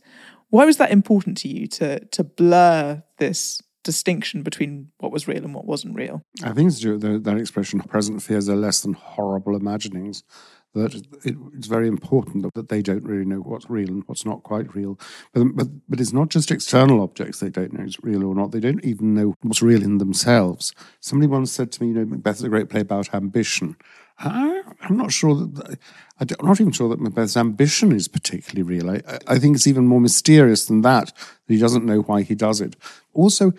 Why 0.48 0.64
was 0.64 0.78
that 0.78 0.90
important 0.90 1.38
to 1.38 1.48
you 1.48 1.68
to 1.68 2.04
to 2.06 2.24
blur 2.24 3.04
this 3.18 3.62
distinction 3.84 4.42
between 4.42 4.90
what 4.98 5.12
was 5.12 5.28
real 5.28 5.44
and 5.44 5.54
what 5.54 5.64
wasn't 5.64 5.94
real? 5.94 6.24
I 6.42 6.52
think 6.52 6.72
it's 6.72 6.80
the, 6.80 7.20
that 7.22 7.38
expression, 7.38 7.78
present 7.80 8.20
fears 8.20 8.48
are 8.48 8.56
less 8.56 8.80
than 8.80 8.94
horrible 8.94 9.54
imaginings. 9.54 10.24
That 10.74 10.94
it, 11.24 11.36
it's 11.54 11.66
very 11.66 11.88
important 11.88 12.52
that 12.54 12.68
they 12.68 12.80
don't 12.80 13.04
really 13.04 13.24
know 13.24 13.40
what's 13.40 13.68
real 13.70 13.88
and 13.88 14.02
what's 14.06 14.24
not 14.24 14.44
quite 14.44 14.72
real. 14.74 15.00
But, 15.32 15.56
but, 15.56 15.68
but 15.88 16.00
it's 16.00 16.12
not 16.12 16.28
just 16.28 16.50
external 16.50 17.00
objects 17.00 17.40
they 17.40 17.48
don't 17.48 17.72
know 17.72 17.84
is 17.84 17.98
real 18.02 18.24
or 18.24 18.34
not. 18.36 18.52
They 18.52 18.60
don't 18.60 18.84
even 18.84 19.14
know 19.14 19.34
what's 19.42 19.62
real 19.62 19.82
in 19.82 19.98
themselves. 19.98 20.72
Somebody 21.00 21.28
once 21.28 21.50
said 21.50 21.72
to 21.72 21.82
me, 21.82 21.88
you 21.88 21.94
know, 21.94 22.04
Macbeth 22.04 22.36
is 22.36 22.44
a 22.44 22.48
great 22.48 22.68
play 22.68 22.82
about 22.82 23.12
ambition. 23.14 23.76
I, 24.20 24.62
am 24.82 24.96
not 24.96 25.12
sure 25.12 25.34
that 25.34 25.78
I'm 26.18 26.46
not 26.46 26.60
even 26.60 26.72
sure 26.72 26.88
that 26.90 27.00
Macbeth's 27.00 27.36
ambition 27.36 27.92
is 27.92 28.08
particularly 28.08 28.62
real. 28.62 28.90
I, 28.90 29.02
I 29.26 29.38
think 29.38 29.56
it's 29.56 29.66
even 29.66 29.86
more 29.86 30.00
mysterious 30.00 30.66
than. 30.66 30.82
That 30.82 31.12
he 31.48 31.58
doesn't 31.58 31.86
know 31.86 32.00
why 32.02 32.22
he 32.22 32.34
does 32.34 32.60
it. 32.60 32.76
Also, 33.14 33.52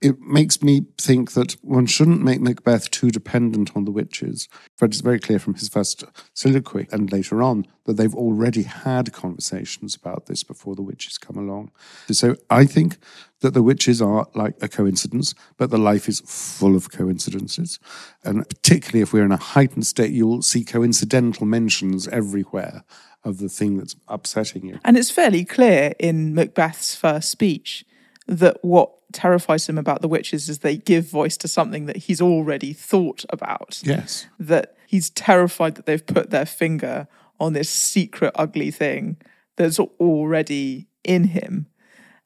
it 0.00 0.20
makes 0.20 0.62
me 0.62 0.86
think 0.96 1.32
that 1.32 1.52
one 1.62 1.86
shouldn't 1.86 2.22
make 2.22 2.40
Macbeth 2.40 2.90
too 2.90 3.10
dependent 3.10 3.72
on 3.74 3.84
the 3.84 3.90
witches. 3.90 4.48
But 4.78 4.90
it's 4.90 5.00
very 5.00 5.18
clear 5.18 5.38
from 5.40 5.54
his 5.54 5.68
first 5.68 6.04
soliloquy 6.34 6.86
and 6.92 7.10
later 7.10 7.42
on 7.42 7.66
that 7.84 7.96
they've 7.96 8.14
already 8.14 8.62
had 8.62 9.12
conversations 9.12 9.96
about 9.96 10.26
this 10.26 10.44
before 10.44 10.76
the 10.76 10.82
witches 10.82 11.18
come 11.18 11.36
along. 11.36 11.72
So 12.10 12.36
I 12.48 12.64
think 12.64 12.98
that 13.40 13.54
the 13.54 13.62
witches 13.62 14.00
are 14.00 14.28
like 14.34 14.54
a 14.60 14.68
coincidence, 14.68 15.34
but 15.56 15.70
the 15.70 15.78
life 15.78 16.08
is 16.08 16.20
full 16.20 16.76
of 16.76 16.92
coincidences. 16.92 17.80
And 18.24 18.48
particularly 18.48 19.02
if 19.02 19.12
we're 19.12 19.24
in 19.24 19.32
a 19.32 19.36
heightened 19.36 19.86
state, 19.86 20.12
you'll 20.12 20.42
see 20.42 20.64
coincidental 20.64 21.46
mentions 21.46 22.06
everywhere 22.08 22.84
of 23.24 23.38
the 23.38 23.48
thing 23.48 23.78
that's 23.78 23.96
upsetting 24.06 24.64
you. 24.64 24.78
And 24.84 24.96
it's 24.96 25.10
fairly 25.10 25.44
clear 25.44 25.92
in 25.98 26.34
Macbeth's 26.34 26.94
first 26.94 27.30
speech 27.30 27.84
that 28.28 28.58
what 28.62 28.92
terrifies 29.12 29.68
him 29.68 29.78
about 29.78 30.02
the 30.02 30.08
witches 30.08 30.48
is 30.48 30.58
they 30.58 30.76
give 30.76 31.08
voice 31.08 31.36
to 31.38 31.48
something 31.48 31.86
that 31.86 31.96
he's 31.96 32.20
already 32.20 32.72
thought 32.72 33.24
about. 33.30 33.80
Yes. 33.82 34.26
That 34.38 34.76
he's 34.86 35.10
terrified 35.10 35.74
that 35.76 35.86
they've 35.86 36.06
put 36.06 36.30
their 36.30 36.46
finger 36.46 37.08
on 37.40 37.54
this 37.54 37.70
secret, 37.70 38.32
ugly 38.34 38.70
thing 38.70 39.16
that's 39.56 39.78
already 39.78 40.88
in 41.02 41.24
him. 41.24 41.66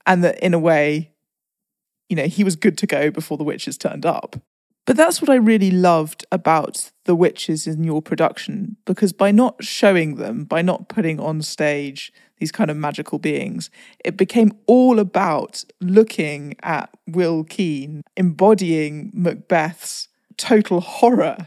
And 0.07 0.25
that 0.25 0.39
in 0.41 0.53
a 0.53 0.59
way, 0.59 1.13
you 2.09 2.17
know, 2.17 2.27
he 2.27 2.43
was 2.43 2.57
good 2.57 2.77
to 2.79 2.87
go 2.87 3.11
before 3.11 3.39
the 3.39 3.45
witches 3.45 3.79
turned 3.79 4.05
up. 4.05 4.37
But 4.85 4.97
that's 4.97 5.23
what 5.23 5.31
I 5.31 5.37
really 5.37 5.71
loved 5.71 6.27
about 6.33 6.91
the 7.05 7.15
witches 7.15 7.69
in 7.69 7.85
your 7.85 8.03
production, 8.03 8.77
because 8.85 9.13
by 9.13 9.31
not 9.31 9.63
showing 9.63 10.17
them, 10.17 10.45
by 10.45 10.61
not 10.61 10.89
putting 10.89 11.21
on 11.21 11.41
stage 11.43 12.13
these 12.43 12.51
kind 12.51 12.73
of 12.73 12.77
magical 12.77 13.21
beings, 13.21 13.71
it 14.05 14.17
became 14.17 14.53
all 14.67 14.99
about 14.99 15.65
looking 15.81 16.57
at 16.65 16.91
Will 17.07 17.45
Keen 17.45 18.03
embodying 18.17 19.13
Macbeth's 19.15 20.09
total 20.37 20.81
horror 20.81 21.47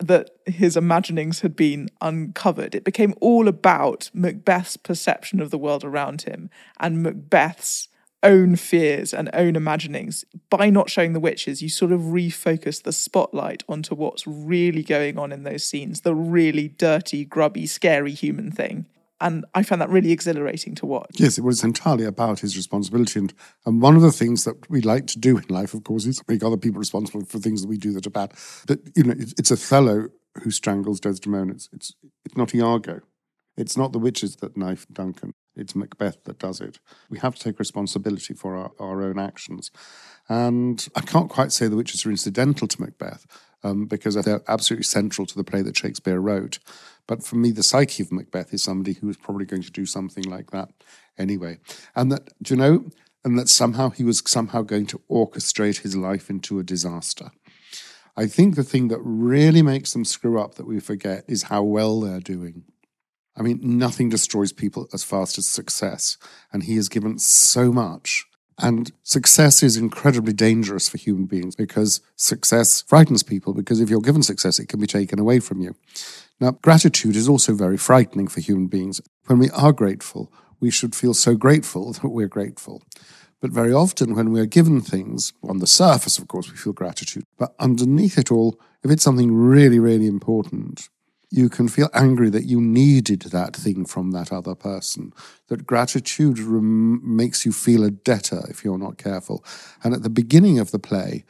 that 0.00 0.30
his 0.46 0.76
imaginings 0.76 1.40
had 1.40 1.56
been 1.56 1.88
uncovered. 2.00 2.76
It 2.76 2.84
became 2.84 3.12
all 3.20 3.48
about 3.48 4.08
Macbeth's 4.14 4.76
perception 4.76 5.40
of 5.40 5.50
the 5.50 5.58
world 5.58 5.82
around 5.82 6.22
him 6.22 6.48
and 6.78 7.02
Macbeth's 7.02 7.88
own 8.22 8.54
fears 8.54 9.12
and 9.12 9.28
own 9.32 9.56
imaginings. 9.56 10.24
By 10.48 10.70
not 10.70 10.90
showing 10.90 11.12
the 11.12 11.18
witches, 11.18 11.60
you 11.60 11.68
sort 11.68 11.90
of 11.90 12.02
refocus 12.02 12.80
the 12.80 12.92
spotlight 12.92 13.64
onto 13.68 13.96
what's 13.96 14.28
really 14.28 14.84
going 14.84 15.18
on 15.18 15.32
in 15.32 15.42
those 15.42 15.64
scenes, 15.64 16.02
the 16.02 16.14
really 16.14 16.68
dirty, 16.68 17.24
grubby, 17.24 17.66
scary 17.66 18.12
human 18.12 18.52
thing. 18.52 18.86
And 19.20 19.46
I 19.54 19.62
found 19.62 19.80
that 19.80 19.88
really 19.88 20.12
exhilarating 20.12 20.74
to 20.76 20.86
watch. 20.86 21.12
Yes, 21.14 21.38
it 21.38 21.44
was 21.44 21.64
entirely 21.64 22.04
about 22.04 22.40
his 22.40 22.56
responsibility. 22.56 23.18
And, 23.18 23.34
and 23.64 23.80
one 23.80 23.96
of 23.96 24.02
the 24.02 24.12
things 24.12 24.44
that 24.44 24.68
we 24.68 24.82
like 24.82 25.06
to 25.08 25.18
do 25.18 25.38
in 25.38 25.44
life, 25.48 25.72
of 25.72 25.84
course, 25.84 26.04
is 26.04 26.22
make 26.28 26.42
other 26.42 26.58
people 26.58 26.78
responsible 26.78 27.24
for 27.24 27.38
things 27.38 27.62
that 27.62 27.68
we 27.68 27.78
do 27.78 27.92
that 27.92 28.06
are 28.06 28.10
bad. 28.10 28.34
But, 28.66 28.80
you 28.94 29.04
know, 29.04 29.14
it's, 29.16 29.50
Othello 29.50 30.08
who 30.42 30.50
strangles 30.50 31.00
Desdemona. 31.00 31.52
It's, 31.52 31.68
it's, 31.72 31.94
it's 32.26 32.36
not 32.36 32.54
Iago. 32.54 33.00
It's 33.56 33.76
not 33.76 33.92
the 33.92 33.98
witches 33.98 34.36
that 34.36 34.56
knife 34.56 34.86
Duncan. 34.92 35.32
It's 35.56 35.74
Macbeth 35.74 36.24
that 36.24 36.38
does 36.38 36.60
it. 36.60 36.78
We 37.08 37.18
have 37.20 37.34
to 37.36 37.42
take 37.42 37.58
responsibility 37.58 38.34
for 38.34 38.54
our, 38.54 38.72
our 38.78 39.02
own 39.02 39.18
actions. 39.18 39.70
And 40.28 40.86
I 40.94 41.00
can't 41.00 41.30
quite 41.30 41.52
say 41.52 41.68
the 41.68 41.76
witches 41.76 42.04
are 42.04 42.10
incidental 42.10 42.68
to 42.68 42.80
Macbeth 42.82 43.26
um, 43.66 43.86
because 43.86 44.14
they're 44.14 44.42
absolutely 44.48 44.84
central 44.84 45.26
to 45.26 45.36
the 45.36 45.44
play 45.44 45.62
that 45.62 45.76
Shakespeare 45.76 46.20
wrote. 46.20 46.58
But 47.06 47.22
for 47.22 47.36
me, 47.36 47.50
the 47.50 47.62
psyche 47.62 48.02
of 48.02 48.12
Macbeth 48.12 48.52
is 48.52 48.62
somebody 48.62 48.94
who 48.94 49.08
is 49.08 49.16
probably 49.16 49.46
going 49.46 49.62
to 49.62 49.70
do 49.70 49.86
something 49.86 50.24
like 50.24 50.50
that 50.50 50.70
anyway. 51.18 51.58
And 51.94 52.10
that, 52.12 52.30
do 52.42 52.54
you 52.54 52.60
know, 52.60 52.90
and 53.24 53.38
that 53.38 53.48
somehow 53.48 53.90
he 53.90 54.04
was 54.04 54.22
somehow 54.26 54.62
going 54.62 54.86
to 54.86 55.00
orchestrate 55.10 55.80
his 55.80 55.96
life 55.96 56.30
into 56.30 56.58
a 56.58 56.64
disaster. 56.64 57.30
I 58.16 58.26
think 58.26 58.54
the 58.54 58.64
thing 58.64 58.88
that 58.88 59.00
really 59.00 59.62
makes 59.62 59.92
them 59.92 60.04
screw 60.04 60.40
up 60.40 60.54
that 60.54 60.66
we 60.66 60.80
forget 60.80 61.24
is 61.28 61.44
how 61.44 61.62
well 61.62 62.00
they're 62.00 62.20
doing. 62.20 62.64
I 63.36 63.42
mean, 63.42 63.60
nothing 63.62 64.08
destroys 64.08 64.52
people 64.52 64.88
as 64.94 65.04
fast 65.04 65.36
as 65.36 65.46
success, 65.46 66.16
and 66.52 66.62
he 66.62 66.76
has 66.76 66.88
given 66.88 67.18
so 67.18 67.70
much. 67.70 68.24
And 68.58 68.90
success 69.02 69.62
is 69.62 69.76
incredibly 69.76 70.32
dangerous 70.32 70.88
for 70.88 70.96
human 70.96 71.26
beings 71.26 71.54
because 71.54 72.00
success 72.16 72.82
frightens 72.82 73.22
people, 73.22 73.52
because 73.52 73.80
if 73.80 73.90
you're 73.90 74.00
given 74.00 74.22
success, 74.22 74.58
it 74.58 74.68
can 74.68 74.80
be 74.80 74.86
taken 74.86 75.18
away 75.18 75.40
from 75.40 75.60
you. 75.60 75.74
Now, 76.40 76.52
gratitude 76.62 77.16
is 77.16 77.28
also 77.28 77.54
very 77.54 77.76
frightening 77.76 78.28
for 78.28 78.40
human 78.40 78.66
beings. 78.66 79.00
When 79.26 79.38
we 79.38 79.50
are 79.50 79.72
grateful, 79.72 80.32
we 80.60 80.70
should 80.70 80.94
feel 80.94 81.14
so 81.14 81.34
grateful 81.34 81.92
that 81.94 82.08
we're 82.08 82.28
grateful. 82.28 82.82
But 83.40 83.50
very 83.50 83.72
often, 83.72 84.14
when 84.14 84.32
we're 84.32 84.46
given 84.46 84.80
things, 84.80 85.34
on 85.42 85.58
the 85.58 85.66
surface, 85.66 86.18
of 86.18 86.26
course, 86.26 86.50
we 86.50 86.56
feel 86.56 86.72
gratitude. 86.72 87.24
But 87.38 87.54
underneath 87.58 88.16
it 88.16 88.32
all, 88.32 88.58
if 88.82 88.90
it's 88.90 89.02
something 89.02 89.34
really, 89.34 89.78
really 89.78 90.06
important, 90.06 90.88
you 91.30 91.48
can 91.48 91.68
feel 91.68 91.90
angry 91.92 92.30
that 92.30 92.44
you 92.44 92.60
needed 92.60 93.22
that 93.22 93.56
thing 93.56 93.84
from 93.84 94.12
that 94.12 94.32
other 94.32 94.54
person. 94.54 95.12
That 95.48 95.66
gratitude 95.66 96.38
rem- 96.38 97.16
makes 97.16 97.44
you 97.44 97.52
feel 97.52 97.84
a 97.84 97.90
debtor 97.90 98.44
if 98.48 98.64
you're 98.64 98.78
not 98.78 98.98
careful. 98.98 99.44
And 99.82 99.92
at 99.92 100.02
the 100.02 100.10
beginning 100.10 100.58
of 100.58 100.70
the 100.70 100.78
play, 100.78 101.24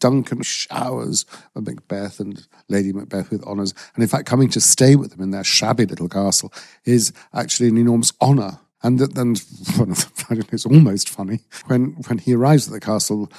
Duncan 0.00 0.42
showers 0.42 1.26
Macbeth 1.54 2.20
and 2.20 2.46
Lady 2.68 2.92
Macbeth 2.92 3.30
with 3.30 3.42
honours. 3.44 3.74
And 3.94 4.02
in 4.02 4.08
fact, 4.08 4.26
coming 4.26 4.48
to 4.50 4.60
stay 4.60 4.96
with 4.96 5.10
them 5.10 5.20
in 5.20 5.30
their 5.30 5.44
shabby 5.44 5.86
little 5.86 6.08
castle 6.08 6.52
is 6.84 7.12
actually 7.34 7.68
an 7.68 7.78
enormous 7.78 8.12
honour. 8.20 8.60
And 8.82 9.00
then 9.00 9.32
it's 10.52 10.66
almost 10.66 11.08
funny 11.08 11.40
when 11.66 11.96
when 12.06 12.18
he 12.18 12.34
arrives 12.34 12.68
at 12.68 12.72
the 12.72 12.80
castle, 12.80 13.30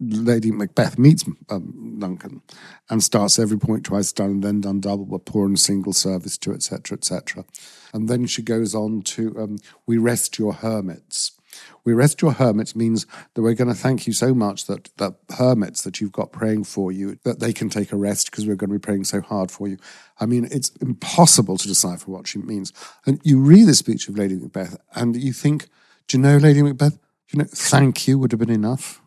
Lady 0.00 0.50
Macbeth 0.50 0.98
meets 0.98 1.24
um, 1.50 1.96
Duncan 2.00 2.42
and 2.90 3.02
starts 3.02 3.38
every 3.38 3.58
point 3.58 3.84
twice 3.84 4.12
done 4.12 4.30
and 4.30 4.44
then 4.44 4.60
done 4.60 4.80
double, 4.80 5.04
but 5.04 5.24
poor 5.24 5.46
and 5.46 5.58
single 5.58 5.92
service 5.92 6.36
to 6.38 6.52
etc. 6.52 6.96
etc. 6.96 7.44
And 7.92 8.08
then 8.08 8.26
she 8.26 8.42
goes 8.42 8.74
on 8.74 9.02
to 9.02 9.38
um, 9.38 9.58
"We 9.86 9.98
rest 9.98 10.38
your 10.38 10.54
hermits." 10.54 11.37
We 11.84 11.92
rest 11.92 12.22
your 12.22 12.32
hermits 12.32 12.76
means 12.76 13.06
that 13.34 13.42
we're 13.42 13.54
going 13.54 13.68
to 13.68 13.74
thank 13.74 14.06
you 14.06 14.12
so 14.12 14.34
much 14.34 14.66
that 14.66 14.90
the 14.96 15.14
hermits 15.36 15.82
that 15.82 16.00
you've 16.00 16.12
got 16.12 16.32
praying 16.32 16.64
for 16.64 16.92
you, 16.92 17.18
that 17.24 17.40
they 17.40 17.52
can 17.52 17.68
take 17.68 17.92
a 17.92 17.96
rest 17.96 18.30
because 18.30 18.46
we're 18.46 18.56
going 18.56 18.70
to 18.70 18.78
be 18.78 18.82
praying 18.82 19.04
so 19.04 19.20
hard 19.20 19.50
for 19.50 19.68
you. 19.68 19.78
I 20.20 20.26
mean, 20.26 20.48
it's 20.50 20.70
impossible 20.80 21.56
to 21.58 21.68
decipher 21.68 22.10
what 22.10 22.26
she 22.26 22.38
means. 22.38 22.72
And 23.06 23.20
you 23.24 23.40
read 23.40 23.66
the 23.66 23.74
speech 23.74 24.08
of 24.08 24.18
Lady 24.18 24.36
Macbeth 24.36 24.76
and 24.94 25.16
you 25.16 25.32
think, 25.32 25.68
do 26.06 26.16
you 26.16 26.22
know, 26.22 26.36
Lady 26.36 26.62
Macbeth, 26.62 26.98
you 27.32 27.38
know, 27.38 27.46
thank 27.48 28.08
you 28.08 28.18
would 28.18 28.32
have 28.32 28.40
been 28.40 28.50
enough. 28.50 29.02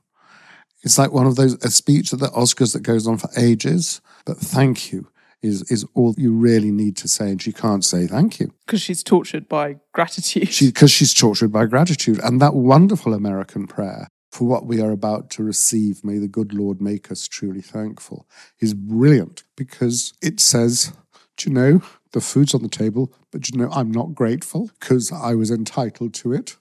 It's 0.83 0.97
like 0.97 1.11
one 1.11 1.27
of 1.27 1.35
those, 1.35 1.53
a 1.63 1.69
speech 1.69 2.11
at 2.13 2.19
the 2.19 2.27
Oscars 2.27 2.73
that 2.73 2.81
goes 2.81 3.07
on 3.07 3.17
for 3.17 3.29
ages, 3.37 4.01
but 4.25 4.37
thank 4.37 4.91
you 4.91 5.07
is 5.41 5.63
is 5.71 5.85
all 5.93 6.13
you 6.17 6.33
really 6.33 6.71
need 6.71 6.95
to 6.97 7.07
say, 7.07 7.29
and 7.31 7.41
she 7.41 7.51
can't 7.51 7.83
say 7.83 8.07
thank 8.07 8.39
you 8.39 8.53
because 8.65 8.81
she's 8.81 9.03
tortured 9.03 9.47
by 9.47 9.77
gratitude. 9.93 10.49
Because 10.59 10.91
she, 10.91 11.05
she's 11.05 11.13
tortured 11.13 11.51
by 11.51 11.65
gratitude, 11.65 12.19
and 12.23 12.41
that 12.41 12.53
wonderful 12.53 13.13
American 13.13 13.67
prayer 13.67 14.07
for 14.31 14.45
what 14.45 14.65
we 14.65 14.79
are 14.79 14.91
about 14.91 15.29
to 15.29 15.43
receive, 15.43 16.03
may 16.03 16.17
the 16.17 16.27
good 16.27 16.53
Lord 16.53 16.81
make 16.81 17.11
us 17.11 17.27
truly 17.27 17.61
thankful, 17.61 18.27
is 18.59 18.73
brilliant 18.73 19.43
because 19.57 20.13
it 20.21 20.39
says, 20.39 20.93
do 21.35 21.49
you 21.49 21.53
know, 21.53 21.81
the 22.13 22.21
food's 22.21 22.53
on 22.53 22.63
the 22.63 22.69
table, 22.69 23.13
but 23.31 23.49
you 23.49 23.57
know, 23.57 23.69
I'm 23.71 23.91
not 23.91 24.15
grateful 24.15 24.69
because 24.79 25.11
I 25.11 25.35
was 25.35 25.51
entitled 25.51 26.13
to 26.15 26.33
it. 26.33 26.55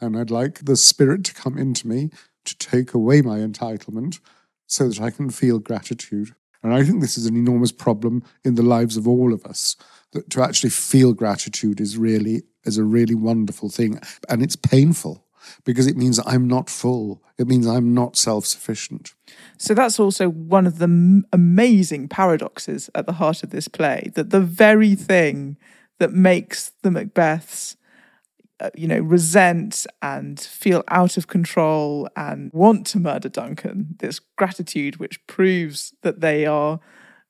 And 0.00 0.18
I'd 0.18 0.30
like 0.30 0.64
the 0.64 0.76
Spirit 0.76 1.24
to 1.24 1.34
come 1.34 1.56
into 1.56 1.88
me 1.88 2.10
to 2.44 2.58
take 2.58 2.92
away 2.92 3.22
my 3.22 3.38
entitlement 3.38 4.20
so 4.66 4.88
that 4.88 5.00
I 5.00 5.10
can 5.10 5.30
feel 5.30 5.58
gratitude. 5.58 6.34
And 6.66 6.74
I 6.74 6.82
think 6.82 7.00
this 7.00 7.16
is 7.16 7.26
an 7.26 7.36
enormous 7.36 7.70
problem 7.70 8.24
in 8.44 8.56
the 8.56 8.62
lives 8.62 8.96
of 8.96 9.06
all 9.06 9.32
of 9.32 9.46
us. 9.46 9.76
That 10.10 10.30
to 10.30 10.42
actually 10.42 10.70
feel 10.70 11.12
gratitude 11.12 11.80
is 11.80 11.96
really 11.96 12.42
is 12.64 12.76
a 12.76 12.82
really 12.82 13.14
wonderful 13.14 13.68
thing, 13.68 14.00
and 14.28 14.42
it's 14.42 14.56
painful 14.56 15.24
because 15.64 15.86
it 15.86 15.96
means 15.96 16.18
I'm 16.26 16.48
not 16.48 16.68
full. 16.68 17.22
It 17.38 17.46
means 17.46 17.68
I'm 17.68 17.94
not 17.94 18.16
self 18.16 18.46
sufficient. 18.46 19.14
So 19.58 19.74
that's 19.74 20.00
also 20.00 20.28
one 20.28 20.66
of 20.66 20.78
the 20.78 20.84
m- 20.84 21.24
amazing 21.32 22.08
paradoxes 22.08 22.90
at 22.96 23.06
the 23.06 23.12
heart 23.14 23.44
of 23.44 23.50
this 23.50 23.68
play 23.68 24.10
that 24.14 24.30
the 24.30 24.40
very 24.40 24.96
thing 24.96 25.56
that 25.98 26.12
makes 26.12 26.72
the 26.82 26.90
Macbeths 26.90 27.76
uh, 28.60 28.70
you 28.74 28.88
know, 28.88 28.98
resent 28.98 29.86
and 30.00 30.40
feel 30.40 30.82
out 30.88 31.16
of 31.16 31.26
control 31.26 32.08
and 32.16 32.50
want 32.52 32.86
to 32.88 32.98
murder 32.98 33.28
Duncan. 33.28 33.96
This 33.98 34.18
gratitude, 34.36 34.96
which 34.96 35.24
proves 35.26 35.92
that 36.02 36.20
they 36.20 36.46
are 36.46 36.80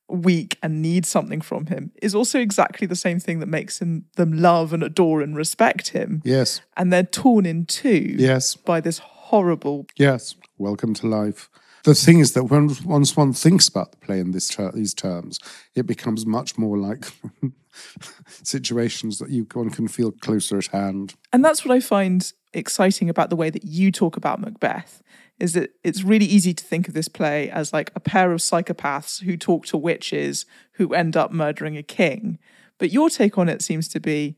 weak 0.08 0.56
and 0.62 0.80
need 0.80 1.04
something 1.04 1.40
from 1.40 1.66
him, 1.66 1.90
is 2.00 2.14
also 2.14 2.38
exactly 2.38 2.86
the 2.86 2.94
same 2.94 3.18
thing 3.18 3.40
that 3.40 3.46
makes 3.46 3.80
him 3.80 4.04
them 4.16 4.32
love 4.32 4.72
and 4.72 4.82
adore 4.82 5.20
and 5.20 5.36
respect 5.36 5.88
him. 5.88 6.22
Yes. 6.24 6.60
And 6.76 6.92
they're 6.92 7.02
torn 7.02 7.44
in 7.44 7.66
two. 7.66 8.14
Yes. 8.16 8.54
By 8.54 8.80
this 8.80 8.98
horrible. 8.98 9.86
Yes. 9.96 10.36
Welcome 10.58 10.94
to 10.94 11.08
life. 11.08 11.50
The 11.82 11.94
thing 11.94 12.18
is 12.18 12.32
that 12.32 12.44
when 12.44 12.70
once 12.84 13.16
one 13.16 13.32
thinks 13.32 13.68
about 13.68 13.92
the 13.92 13.98
play 13.98 14.18
in 14.18 14.32
this 14.32 14.48
ter- 14.48 14.72
these 14.72 14.92
terms, 14.92 15.38
it 15.74 15.86
becomes 15.86 16.26
much 16.26 16.58
more 16.58 16.76
like 16.76 17.06
situations 18.28 19.18
that 19.18 19.30
you 19.30 19.46
one 19.52 19.70
can 19.70 19.88
feel 19.88 20.12
closer 20.12 20.58
at 20.58 20.66
hand. 20.66 21.14
And 21.32 21.44
that's 21.44 21.64
what 21.64 21.74
I 21.74 21.80
find 21.80 22.32
exciting 22.52 23.10
about 23.10 23.30
the 23.30 23.36
way 23.36 23.50
that 23.50 23.64
you 23.64 23.92
talk 23.92 24.16
about 24.16 24.40
Macbeth 24.40 25.02
is 25.38 25.52
that 25.52 25.70
it's 25.84 26.02
really 26.02 26.24
easy 26.24 26.54
to 26.54 26.64
think 26.64 26.88
of 26.88 26.94
this 26.94 27.08
play 27.08 27.50
as 27.50 27.72
like 27.72 27.90
a 27.94 28.00
pair 28.00 28.32
of 28.32 28.40
psychopaths 28.40 29.22
who 29.22 29.36
talk 29.36 29.66
to 29.66 29.76
witches 29.76 30.46
who 30.72 30.94
end 30.94 31.16
up 31.16 31.30
murdering 31.30 31.76
a 31.76 31.82
king. 31.82 32.38
But 32.78 32.90
your 32.90 33.10
take 33.10 33.36
on 33.36 33.48
it 33.48 33.60
seems 33.60 33.88
to 33.88 34.00
be, 34.00 34.36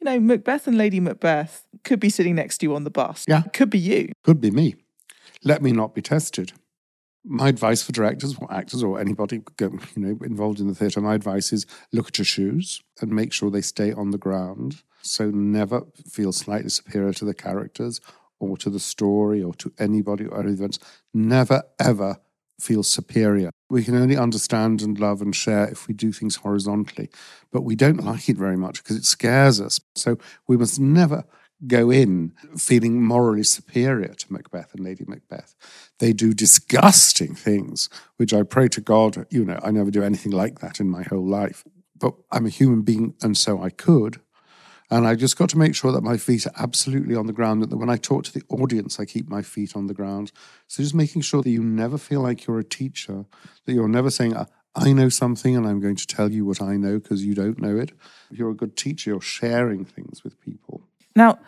you 0.00 0.04
know, 0.04 0.18
Macbeth 0.18 0.66
and 0.66 0.78
Lady 0.78 1.00
Macbeth 1.00 1.66
could 1.84 2.00
be 2.00 2.08
sitting 2.08 2.34
next 2.34 2.58
to 2.58 2.66
you 2.66 2.74
on 2.74 2.84
the 2.84 2.90
bus. 2.90 3.24
Yeah. 3.28 3.42
Could 3.52 3.70
be 3.70 3.78
you. 3.78 4.12
Could 4.22 4.40
be 4.40 4.50
me. 4.50 4.76
Let 5.44 5.62
me 5.62 5.72
not 5.72 5.94
be 5.94 6.00
tested 6.02 6.52
my 7.24 7.48
advice 7.48 7.82
for 7.82 7.92
directors 7.92 8.36
or 8.40 8.52
actors 8.52 8.82
or 8.82 9.00
anybody 9.00 9.42
you 9.60 9.80
know 9.96 10.18
involved 10.24 10.60
in 10.60 10.66
the 10.68 10.74
theatre 10.74 11.00
my 11.00 11.14
advice 11.14 11.52
is 11.52 11.66
look 11.92 12.08
at 12.08 12.18
your 12.18 12.24
shoes 12.24 12.82
and 13.00 13.10
make 13.10 13.32
sure 13.32 13.50
they 13.50 13.60
stay 13.60 13.92
on 13.92 14.10
the 14.10 14.18
ground. 14.18 14.82
So 15.02 15.30
never 15.30 15.82
feel 16.08 16.32
slightly 16.32 16.70
superior 16.70 17.12
to 17.14 17.24
the 17.24 17.34
characters 17.34 18.00
or 18.38 18.56
to 18.58 18.70
the 18.70 18.80
story 18.80 19.42
or 19.42 19.54
to 19.54 19.72
anybody 19.78 20.26
or 20.26 20.46
events. 20.46 20.78
Never 21.12 21.62
ever 21.78 22.18
feel 22.60 22.82
superior. 22.82 23.50
We 23.70 23.82
can 23.82 23.96
only 23.96 24.16
understand 24.16 24.82
and 24.82 24.98
love 24.98 25.20
and 25.20 25.34
share 25.34 25.68
if 25.68 25.88
we 25.88 25.94
do 25.94 26.12
things 26.12 26.36
horizontally 26.36 27.10
but 27.52 27.62
we 27.62 27.76
don't 27.76 28.04
like 28.04 28.28
it 28.28 28.36
very 28.36 28.56
much 28.56 28.82
because 28.82 28.96
it 28.96 29.04
scares 29.04 29.60
us. 29.60 29.78
So 29.94 30.16
we 30.48 30.56
must 30.56 30.80
never 30.80 31.24
go 31.66 31.90
in 31.90 32.32
feeling 32.56 33.02
morally 33.02 33.44
superior 33.44 34.14
to 34.14 34.32
Macbeth 34.32 34.74
and 34.74 34.84
Lady 34.84 35.04
Macbeth. 35.06 35.54
They 35.98 36.12
do 36.12 36.32
disgusting 36.32 37.34
things, 37.34 37.88
which 38.16 38.34
I 38.34 38.42
pray 38.42 38.68
to 38.68 38.80
God, 38.80 39.26
you 39.30 39.44
know, 39.44 39.60
I 39.62 39.70
never 39.70 39.90
do 39.90 40.02
anything 40.02 40.32
like 40.32 40.58
that 40.60 40.80
in 40.80 40.90
my 40.90 41.02
whole 41.02 41.26
life. 41.26 41.64
But 41.96 42.14
I'm 42.32 42.46
a 42.46 42.50
human 42.50 42.82
being, 42.82 43.14
and 43.22 43.36
so 43.36 43.62
I 43.62 43.70
could. 43.70 44.20
And 44.90 45.06
I 45.06 45.14
just 45.14 45.38
got 45.38 45.48
to 45.50 45.58
make 45.58 45.74
sure 45.74 45.92
that 45.92 46.02
my 46.02 46.16
feet 46.16 46.46
are 46.46 46.52
absolutely 46.56 47.14
on 47.14 47.26
the 47.26 47.32
ground, 47.32 47.62
and 47.62 47.70
that 47.70 47.76
when 47.76 47.88
I 47.88 47.96
talk 47.96 48.24
to 48.24 48.32
the 48.32 48.42
audience, 48.48 48.98
I 48.98 49.04
keep 49.04 49.28
my 49.28 49.40
feet 49.40 49.76
on 49.76 49.86
the 49.86 49.94
ground. 49.94 50.32
So 50.66 50.82
just 50.82 50.94
making 50.94 51.22
sure 51.22 51.42
that 51.42 51.50
you 51.50 51.62
never 51.62 51.96
feel 51.96 52.20
like 52.20 52.46
you're 52.46 52.58
a 52.58 52.64
teacher, 52.64 53.24
that 53.64 53.72
you're 53.72 53.88
never 53.88 54.10
saying, 54.10 54.36
uh, 54.36 54.46
I 54.74 54.92
know 54.92 55.10
something 55.10 55.54
and 55.54 55.66
I'm 55.66 55.80
going 55.80 55.96
to 55.96 56.06
tell 56.06 56.32
you 56.32 56.44
what 56.46 56.62
I 56.62 56.76
know 56.76 56.98
because 56.98 57.24
you 57.24 57.34
don't 57.34 57.60
know 57.60 57.76
it. 57.76 57.92
If 58.30 58.38
you're 58.38 58.50
a 58.50 58.54
good 58.54 58.76
teacher, 58.76 59.10
you're 59.10 59.20
sharing 59.20 59.84
things 59.84 60.24
with 60.24 60.40
people. 60.40 60.82
Now, 61.14 61.38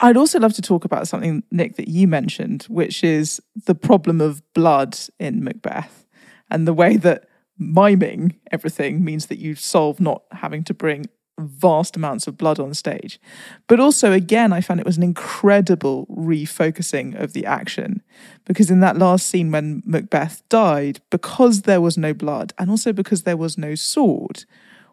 I'd 0.00 0.16
also 0.16 0.40
love 0.40 0.54
to 0.54 0.62
talk 0.62 0.84
about 0.84 1.08
something, 1.08 1.42
Nick, 1.50 1.76
that 1.76 1.88
you 1.88 2.08
mentioned, 2.08 2.62
which 2.64 3.04
is 3.04 3.40
the 3.66 3.74
problem 3.74 4.20
of 4.20 4.42
blood 4.54 4.98
in 5.18 5.44
Macbeth 5.44 6.06
and 6.50 6.66
the 6.66 6.72
way 6.72 6.96
that 6.96 7.28
miming 7.58 8.36
everything 8.50 9.04
means 9.04 9.26
that 9.26 9.38
you 9.38 9.54
solve 9.54 10.00
not 10.00 10.22
having 10.32 10.64
to 10.64 10.74
bring 10.74 11.06
vast 11.38 11.96
amounts 11.96 12.26
of 12.26 12.36
blood 12.36 12.58
on 12.58 12.74
stage. 12.74 13.20
But 13.66 13.80
also, 13.80 14.12
again, 14.12 14.52
I 14.52 14.60
found 14.60 14.80
it 14.80 14.86
was 14.86 14.96
an 14.96 15.02
incredible 15.02 16.06
refocusing 16.06 17.20
of 17.20 17.32
the 17.32 17.46
action 17.46 18.02
because 18.44 18.70
in 18.70 18.80
that 18.80 18.98
last 18.98 19.26
scene 19.26 19.50
when 19.50 19.82
Macbeth 19.84 20.42
died, 20.48 21.00
because 21.10 21.62
there 21.62 21.80
was 21.80 21.96
no 21.96 22.12
blood 22.14 22.52
and 22.58 22.70
also 22.70 22.92
because 22.92 23.22
there 23.22 23.36
was 23.36 23.56
no 23.56 23.74
sword, 23.74 24.44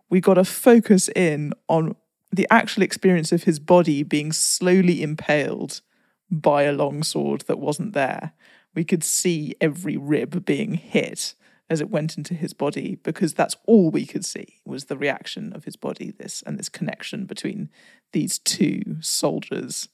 we 0.09 0.21
got 0.21 0.37
a 0.37 0.45
focus 0.45 1.09
in 1.15 1.53
on 1.67 1.95
the 2.31 2.47
actual 2.51 2.83
experience 2.83 3.31
of 3.31 3.43
his 3.43 3.59
body 3.59 4.03
being 4.03 4.31
slowly 4.31 5.01
impaled 5.01 5.81
by 6.29 6.63
a 6.63 6.73
long 6.73 7.03
sword 7.03 7.41
that 7.41 7.59
wasn't 7.59 7.93
there. 7.93 8.33
We 8.75 8.83
could 8.83 9.03
see 9.03 9.55
every 9.61 9.97
rib 9.97 10.45
being 10.45 10.75
hit 10.75 11.33
as 11.69 11.81
it 11.81 11.89
went 11.89 12.17
into 12.17 12.33
his 12.33 12.53
body 12.53 12.97
because 13.03 13.33
that's 13.33 13.55
all 13.65 13.89
we 13.89 14.05
could 14.05 14.25
see 14.25 14.59
was 14.65 14.85
the 14.85 14.97
reaction 14.97 15.53
of 15.53 15.65
his 15.65 15.75
body 15.75 16.11
this 16.11 16.41
and 16.45 16.57
this 16.57 16.69
connection 16.69 17.25
between 17.25 17.69
these 18.13 18.39
two 18.39 18.97
soldiers 19.01 19.89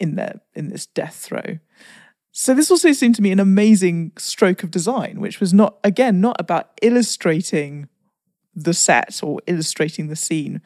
in 0.00 0.16
their 0.16 0.40
in 0.54 0.70
this 0.70 0.86
death 0.86 1.16
throw 1.16 1.58
so 2.32 2.54
this 2.54 2.70
also 2.70 2.92
seemed 2.92 3.14
to 3.14 3.22
me 3.22 3.30
an 3.30 3.40
amazing 3.40 4.12
stroke 4.16 4.62
of 4.62 4.70
design 4.70 5.20
which 5.20 5.40
was 5.40 5.52
not 5.52 5.78
again 5.84 6.20
not 6.20 6.36
about 6.38 6.70
illustrating 6.82 7.88
the 8.54 8.74
set 8.74 9.20
or 9.22 9.40
illustrating 9.46 10.08
the 10.08 10.16
scene 10.16 10.62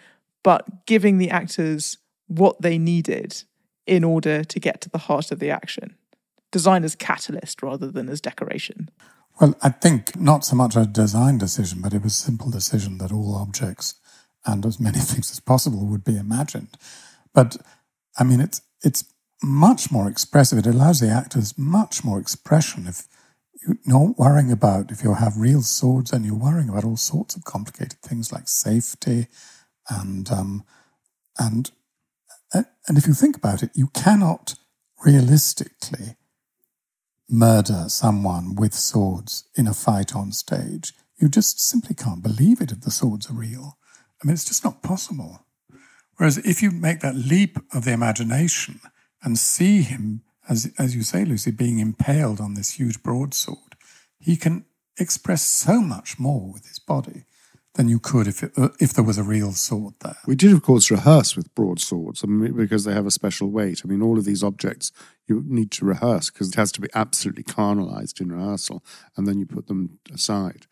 but 0.49 0.87
giving 0.87 1.19
the 1.19 1.29
actors 1.29 1.99
what 2.27 2.59
they 2.63 2.79
needed 2.79 3.43
in 3.87 4.03
order 4.03 4.43
to 4.43 4.59
get 4.59 4.81
to 4.81 4.89
the 4.89 5.05
heart 5.07 5.31
of 5.31 5.41
the 5.41 5.51
action 5.51 5.95
design 6.51 6.85
as 6.85 6.97
catalyst 6.97 7.63
rather 7.63 7.91
than 7.91 8.09
as 8.09 8.23
decoration 8.23 8.89
well, 9.39 9.55
I 9.63 9.69
think 9.69 10.19
not 10.19 10.47
so 10.47 10.57
much 10.57 10.75
a 10.75 10.87
design 10.87 11.37
decision, 11.37 11.83
but 11.83 11.93
it 11.93 12.03
was 12.03 12.15
a 12.15 12.23
simple 12.23 12.51
decision 12.51 12.97
that 12.99 13.13
all 13.13 13.37
objects 13.37 13.95
and 14.47 14.65
as 14.65 14.81
many 14.81 14.99
things 15.11 15.31
as 15.31 15.39
possible 15.39 15.85
would 15.85 16.03
be 16.03 16.17
imagined. 16.17 16.79
But 17.35 17.59
I 18.19 18.25
mean, 18.25 18.41
it's 18.41 18.63
it's 18.83 19.05
much 19.43 19.93
more 19.93 20.09
expressive. 20.09 20.59
It 20.59 20.67
allows 20.67 21.01
the 21.01 21.11
actors 21.11 21.59
much 21.59 22.03
more 22.03 22.19
expression. 22.19 22.87
If 22.89 23.07
you're 23.63 23.77
not 23.85 24.19
worrying 24.19 24.51
about 24.51 24.91
if 24.91 25.05
you 25.05 25.13
have 25.13 25.37
real 25.37 25.63
swords 25.63 26.11
and 26.11 26.25
you're 26.25 26.47
worrying 26.47 26.71
about 26.71 26.85
all 26.85 26.97
sorts 26.97 27.37
of 27.37 27.45
complicated 27.45 28.01
things 28.01 28.33
like 28.33 28.49
safety 28.49 29.29
and 29.89 30.31
um, 30.31 30.65
and 31.39 31.71
and 32.53 32.97
if 32.97 33.07
you 33.07 33.15
think 33.15 33.37
about 33.37 33.63
it, 33.63 33.71
you 33.75 33.89
cannot 33.89 34.55
realistically 35.05 36.17
murder 37.29 37.85
someone 37.89 38.55
with 38.55 38.73
swords 38.73 39.45
in 39.55 39.67
a 39.67 39.75
fight 39.75 40.17
on 40.17 40.33
stage. 40.33 40.95
You 41.19 41.29
just 41.29 41.61
simply 41.61 41.95
can't 41.95 42.23
believe 42.23 42.61
it 42.61 42.73
if 42.73 42.81
the 42.81 42.91
swords 42.91 43.29
are 43.29 43.35
real. 43.35 43.77
I 44.23 44.27
mean, 44.27 44.35
it's 44.35 44.47
just 44.47 44.65
not 44.65 44.83
possible. 44.83 45.45
Whereas 46.17 46.39
if 46.39 46.63
you 46.63 46.71
make 46.71 47.01
that 47.01 47.15
leap 47.15 47.59
of 47.73 47.85
the 47.85 47.93
imagination 47.93 48.81
and 49.23 49.39
see 49.39 49.83
him, 49.83 50.23
as, 50.49 50.73
as 50.79 50.97
you 50.97 51.03
say, 51.03 51.25
Lucy, 51.25 51.51
being 51.51 51.79
impaled 51.79 52.41
on 52.41 52.55
this 52.55 52.73
huge 52.73 53.03
broadsword, 53.03 53.77
he 54.19 54.37
can 54.37 54.65
express 54.99 55.43
so 55.43 55.81
much 55.81 56.19
more 56.19 56.51
with 56.51 56.67
his 56.67 56.79
body 56.79 57.25
than 57.79 57.89
you 57.89 58.01
could 58.01 58.27
if 58.27 58.43
it, 58.43 58.53
uh, 58.59 58.71
if 58.81 58.93
there 58.93 59.05
was 59.05 59.19
a 59.19 59.23
real 59.23 59.53
sword 59.53 59.95
there. 60.01 60.17
We 60.27 60.35
did, 60.35 60.53
of 60.53 60.63
course, 60.63 60.91
rehearse 60.91 61.37
with 61.37 61.55
broadswords 61.55 62.25
I 62.25 62.27
mean, 62.27 62.53
because 62.57 62.85
they 62.85 62.93
have 62.93 63.07
a 63.07 63.11
special 63.13 63.51
weight. 63.53 63.83
I 63.85 63.87
mean, 63.89 64.03
all 64.03 64.19
of 64.19 64.25
these 64.25 64.43
objects 64.43 64.91
you 65.29 65.45
need 65.47 65.71
to 65.73 65.85
rehearse 65.85 66.29
because 66.29 66.49
it 66.49 66.57
has 66.57 66.73
to 66.73 66.81
be 66.81 66.89
absolutely 66.93 67.45
carnalized 67.45 68.21
in 68.21 68.33
rehearsal, 68.33 68.83
and 69.17 69.29
then 69.29 69.39
you 69.39 69.47
put 69.47 69.69
them 69.69 70.01
aside. 70.13 70.67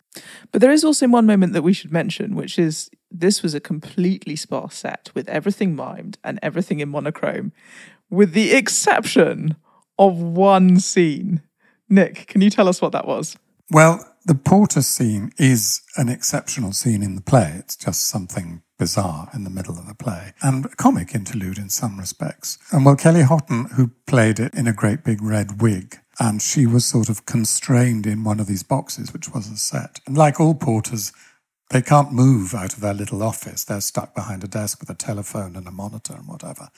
But 0.51 0.61
there 0.61 0.73
is 0.73 0.83
also 0.83 1.07
one 1.07 1.27
moment 1.27 1.53
that 1.53 1.63
we 1.63 1.73
should 1.73 1.93
mention, 1.93 2.35
which 2.35 2.59
is 2.59 2.91
this 3.09 3.41
was 3.41 3.55
a 3.55 3.61
completely 3.61 4.35
sparse 4.35 4.75
set 4.75 5.11
with 5.15 5.29
everything 5.29 5.77
mimed 5.77 6.17
and 6.25 6.41
everything 6.43 6.81
in 6.81 6.89
monochrome, 6.89 7.53
with 8.11 8.33
the 8.33 8.53
exception 8.53 9.55
of 9.97 10.19
one 10.19 10.81
scene. 10.81 11.43
Nick, 11.89 12.27
can 12.27 12.41
you 12.41 12.51
tell 12.51 12.69
us 12.69 12.83
what 12.83 12.91
that 12.93 13.07
was? 13.07 13.37
Well, 13.71 14.05
the 14.27 14.35
Porter 14.35 14.83
scene 14.83 15.33
is 15.39 15.83
an 15.97 16.09
exceptional 16.09 16.73
scene 16.73 17.03
in 17.03 17.15
the 17.15 17.23
play. 17.23 17.55
It's 17.59 17.77
just 17.77 18.09
something 18.09 18.63
bizarre 18.77 19.31
in 19.33 19.45
the 19.45 19.51
middle 19.51 19.79
of 19.79 19.87
the 19.87 19.95
play 19.95 20.33
and 20.43 20.67
a 20.67 20.69
comic 20.71 21.15
interlude 21.15 21.59
in 21.59 21.69
some 21.71 21.99
respects. 21.99 22.59
And 22.73 22.85
well, 22.85 22.97
Kelly 22.97 23.23
Hotten, 23.23 23.71
who 23.77 23.93
played 24.07 24.41
it 24.41 24.53
in 24.53 24.67
a 24.67 24.73
great 24.73 25.05
big 25.05 25.23
red 25.23 25.63
wig, 25.63 26.01
and 26.19 26.43
she 26.43 26.67
was 26.67 26.85
sort 26.85 27.09
of 27.09 27.25
constrained 27.25 28.05
in 28.05 28.25
one 28.25 28.41
of 28.41 28.49
these 28.49 28.65
boxes, 28.65 29.13
which 29.13 29.33
was 29.33 29.49
a 29.49 29.57
set. 29.57 30.01
And 30.07 30.19
like 30.19 30.41
all 30.41 30.55
porters, 30.55 31.13
they 31.71 31.81
can't 31.81 32.13
move 32.13 32.53
out 32.53 32.75
of 32.75 32.81
their 32.81 32.95
little 32.95 33.23
office. 33.23 33.63
They're 33.63 33.81
stuck 33.81 34.13
behind 34.15 34.43
a 34.43 34.49
desk 34.49 34.81
with 34.81 34.91
a 34.91 34.95
telephone 34.95 35.55
and 35.55 35.69
a 35.69 35.73
monitor 35.73 36.15
and 36.15 36.27
whatever. 36.27 36.69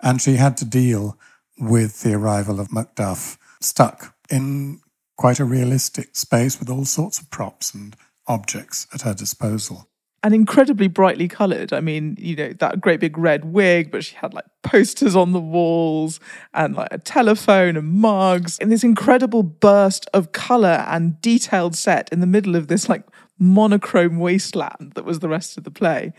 And 0.00 0.22
she 0.22 0.36
had 0.36 0.56
to 0.58 0.64
deal 0.64 1.18
with 1.58 2.02
the 2.02 2.14
arrival 2.14 2.60
of 2.60 2.68
Macduff 2.68 3.36
stuck 3.60 4.16
in 4.30 4.80
quite 5.16 5.40
a 5.40 5.44
realistic 5.44 6.16
space 6.16 6.58
with 6.58 6.68
all 6.68 6.84
sorts 6.84 7.20
of 7.20 7.30
props 7.30 7.74
and 7.74 7.96
objects 8.26 8.86
at 8.92 9.02
her 9.02 9.14
disposal. 9.14 9.88
And 10.22 10.34
incredibly 10.34 10.88
brightly 10.88 11.28
coloured. 11.28 11.74
I 11.74 11.80
mean, 11.80 12.16
you 12.18 12.34
know, 12.34 12.52
that 12.54 12.80
great 12.80 12.98
big 12.98 13.18
red 13.18 13.44
wig, 13.44 13.90
but 13.90 14.04
she 14.04 14.16
had 14.16 14.32
like 14.32 14.46
posters 14.62 15.14
on 15.14 15.32
the 15.32 15.40
walls 15.40 16.18
and 16.54 16.74
like 16.74 16.88
a 16.90 16.98
telephone 16.98 17.76
and 17.76 17.92
mugs 17.92 18.58
and 18.58 18.72
this 18.72 18.82
incredible 18.82 19.42
burst 19.42 20.08
of 20.14 20.32
colour 20.32 20.84
and 20.88 21.20
detailed 21.20 21.76
set 21.76 22.08
in 22.10 22.20
the 22.20 22.26
middle 22.26 22.56
of 22.56 22.68
this 22.68 22.88
like 22.88 23.04
monochrome 23.38 24.18
wasteland 24.18 24.92
that 24.94 25.04
was 25.04 25.18
the 25.18 25.28
rest 25.28 25.58
of 25.58 25.64
the 25.64 25.70
play. 25.70 26.14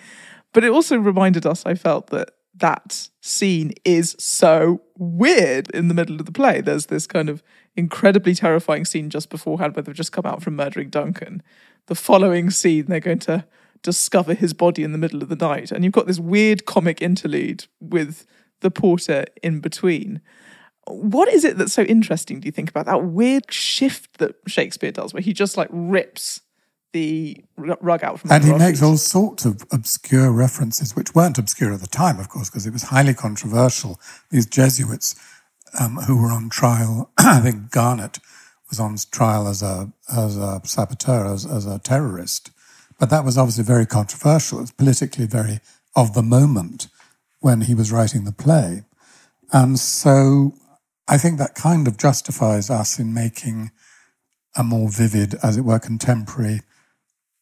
But 0.54 0.64
it 0.64 0.72
also 0.72 0.98
reminded 0.98 1.46
us, 1.46 1.66
I 1.66 1.74
felt, 1.74 2.08
that 2.12 2.30
that 2.58 3.10
scene 3.22 3.74
is 3.84 4.16
so 4.20 4.82
weird 4.98 5.70
in 5.72 5.88
the 5.88 5.94
middle 5.94 6.20
of 6.20 6.26
the 6.26 6.32
play. 6.32 6.62
There's 6.62 6.86
this 6.86 7.08
kind 7.08 7.28
of 7.28 7.44
incredibly 7.76 8.34
terrifying 8.34 8.86
scene 8.86 9.10
just 9.10 9.30
beforehand 9.30 9.76
where 9.76 9.84
they've 9.84 9.96
just 9.96 10.12
come 10.12 10.26
out 10.26 10.42
from 10.42 10.56
murdering 10.56 10.90
Duncan. 10.90 11.44
The 11.88 11.96
following 11.96 12.50
scene, 12.50 12.86
they're 12.88 13.00
going 13.00 13.20
to 13.20 13.46
discover 13.84 14.34
his 14.34 14.54
body 14.54 14.84
in 14.84 14.92
the 14.92 14.98
middle 14.98 15.22
of 15.22 15.30
the 15.30 15.36
night. 15.36 15.72
And 15.72 15.84
you've 15.84 15.94
got 15.94 16.08
this 16.08 16.20
weird 16.20 16.66
comic 16.66 17.02
interlude 17.02 17.66
with 17.80 18.26
the 18.62 18.72
porter 18.72 19.26
in 19.44 19.60
between. 19.60 20.22
What 20.88 21.28
is 21.30 21.44
it 21.44 21.58
that's 21.58 21.74
so 21.74 21.84
interesting, 21.84 22.40
do 22.40 22.48
you 22.48 22.52
think, 22.52 22.70
about 22.70 22.86
that 22.86 23.06
weird 23.06 23.52
shift 23.52 24.18
that 24.20 24.36
Shakespeare 24.48 24.92
does, 24.92 25.14
where 25.14 25.22
he 25.22 25.34
just 25.34 25.58
like 25.58 25.70
rips 25.72 26.42
the 26.94 27.44
rug 27.58 28.04
out 28.04 28.20
from 28.20 28.32
And 28.32 28.44
he 28.44 28.54
makes 28.54 28.82
all 28.82 28.96
sorts 28.96 29.44
of 29.44 29.66
obscure 29.72 30.32
references, 30.32 30.96
which 30.96 31.14
weren't 31.14 31.38
obscure 31.38 31.74
at 31.74 31.82
the 31.82 31.88
time, 31.88 32.20
of 32.20 32.30
course, 32.30 32.50
because 32.50 32.66
it 32.66 32.72
was 32.72 32.84
highly 32.84 33.14
controversial. 33.14 34.00
These 34.30 34.46
Jesuits 34.46 35.16
um, 35.80 35.98
who 36.08 36.22
were 36.22 36.32
on 36.32 36.50
trial, 36.50 37.12
I 37.18 37.40
think 37.40 37.72
Garnet 37.72 38.20
was 38.70 38.80
on 38.80 38.98
trial 39.12 39.48
as 39.48 39.62
a, 39.62 39.92
as 40.12 40.38
a 40.38 40.62
saboteur, 40.64 41.26
as, 41.26 41.46
as 41.46 41.66
a 41.66 41.80
terrorist. 41.80 42.52
But 43.00 43.10
that 43.10 43.26
was 43.26 43.38
obviously 43.38 43.64
very 43.64 43.86
controversial. 43.86 44.60
It 44.60 44.62
was 44.62 44.72
politically 44.72 45.26
very 45.26 45.60
of 45.96 46.14
the 46.14 46.24
moment 46.24 46.88
when 47.40 47.62
he 47.62 47.76
was 47.76 47.92
writing 47.92 48.24
the 48.24 48.32
play. 48.32 48.84
And 49.52 49.78
so 49.80 50.54
I 51.08 51.18
think 51.18 51.38
that 51.38 51.56
kind 51.56 51.88
of 51.88 51.98
justifies 51.98 52.70
us 52.70 53.00
in 53.00 53.14
making 53.14 53.72
a 54.58 54.64
more 54.64 54.90
vivid, 54.90 55.36
as 55.44 55.58
it 55.58 55.62
were, 55.62 55.80
contemporary 55.80 56.62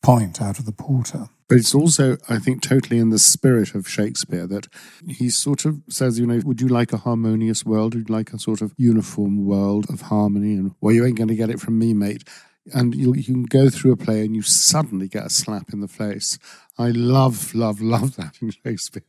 point 0.04 0.42
out 0.42 0.60
of 0.60 0.66
the 0.66 0.72
porter. 0.72 1.30
But 1.48 1.58
it's 1.58 1.74
also, 1.74 2.18
I 2.30 2.38
think, 2.40 2.62
totally 2.62 3.00
in 3.00 3.10
the 3.10 3.20
spirit 3.20 3.74
of 3.74 3.88
Shakespeare 3.88 4.46
that 4.48 4.68
he 5.08 5.30
sort 5.30 5.66
of 5.66 5.82
says, 5.90 6.20
you 6.20 6.28
know, 6.28 6.42
would 6.46 6.62
you 6.62 6.68
like 6.68 6.94
a 6.94 6.98
harmonious 6.98 7.66
world? 7.66 7.96
Would 7.96 8.10
you 8.10 8.16
like 8.16 8.34
a 8.34 8.40
sort 8.40 8.62
of 8.62 8.74
uniform 8.78 9.46
world 9.46 9.86
of 9.90 10.02
harmony? 10.02 10.54
And, 10.54 10.76
well, 10.82 10.94
you 10.94 11.06
ain't 11.06 11.18
going 11.18 11.28
to 11.30 11.36
get 11.36 11.50
it 11.50 11.60
from 11.60 11.80
me, 11.80 11.94
mate 11.94 12.24
and 12.72 12.96
you, 12.96 13.14
you 13.14 13.24
can 13.24 13.44
go 13.44 13.70
through 13.70 13.92
a 13.92 13.98
play 13.98 14.24
and 14.24 14.36
you 14.36 14.42
suddenly 14.42 15.08
get 15.08 15.26
a 15.26 15.30
slap 15.30 15.74
in 15.74 15.82
the 15.82 15.88
face. 15.88 16.38
I 16.78 16.90
love, 16.90 17.54
love, 17.54 17.82
love 17.82 18.16
that 18.16 18.42
in 18.42 18.50
Shakespeare. 18.50 19.04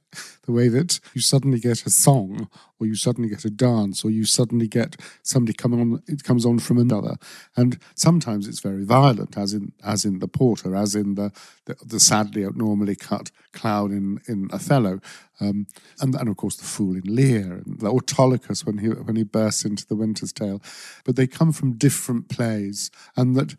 The 0.44 0.52
way 0.52 0.68
that 0.68 1.00
you 1.14 1.22
suddenly 1.22 1.58
get 1.58 1.86
a 1.86 1.90
song, 1.90 2.48
or 2.78 2.86
you 2.86 2.94
suddenly 2.94 3.30
get 3.30 3.46
a 3.46 3.50
dance, 3.50 4.04
or 4.04 4.10
you 4.10 4.26
suddenly 4.26 4.68
get 4.68 4.96
somebody 5.22 5.54
coming 5.54 5.80
on. 5.80 6.02
It 6.06 6.22
comes 6.22 6.44
on 6.44 6.58
from 6.58 6.78
another, 6.78 7.16
and 7.56 7.78
sometimes 7.94 8.46
it's 8.46 8.60
very 8.60 8.84
violent, 8.84 9.38
as 9.38 9.54
in 9.54 9.72
as 9.82 10.04
in 10.04 10.18
the 10.18 10.28
Porter, 10.28 10.76
as 10.76 10.94
in 10.94 11.14
the 11.14 11.32
the, 11.64 11.76
the 11.84 11.98
sadly 11.98 12.44
abnormally 12.44 12.94
cut 12.94 13.30
clown 13.52 13.92
in 13.92 14.20
in 14.28 14.50
Othello, 14.52 15.00
um, 15.40 15.66
and 16.00 16.14
and 16.14 16.28
of 16.28 16.36
course 16.36 16.56
the 16.56 16.64
fool 16.64 16.94
in 16.94 17.02
Lear, 17.06 17.62
and 17.64 17.80
the 17.80 17.90
Autolycus 17.90 18.66
when 18.66 18.78
he 18.78 18.88
when 18.88 19.16
he 19.16 19.24
bursts 19.24 19.64
into 19.64 19.86
the 19.86 19.96
Winter's 19.96 20.32
Tale, 20.32 20.62
but 21.04 21.16
they 21.16 21.26
come 21.26 21.52
from 21.52 21.72
different 21.72 22.28
plays, 22.28 22.90
and 23.16 23.34
that 23.34 23.56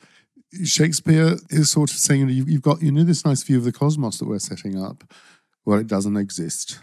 Shakespeare 0.63 1.37
is 1.49 1.71
sort 1.71 1.91
of 1.91 1.97
saying, 1.97 2.29
you 2.29 2.43
know, 2.43 2.45
you've 2.47 2.61
got, 2.61 2.81
you 2.81 2.91
know, 2.91 3.03
this 3.03 3.25
nice 3.25 3.43
view 3.43 3.57
of 3.57 3.63
the 3.63 3.71
cosmos 3.71 4.19
that 4.19 4.27
we're 4.27 4.39
setting 4.39 4.81
up. 4.81 5.03
Well, 5.65 5.79
it 5.79 5.87
doesn't 5.87 6.17
exist. 6.17 6.79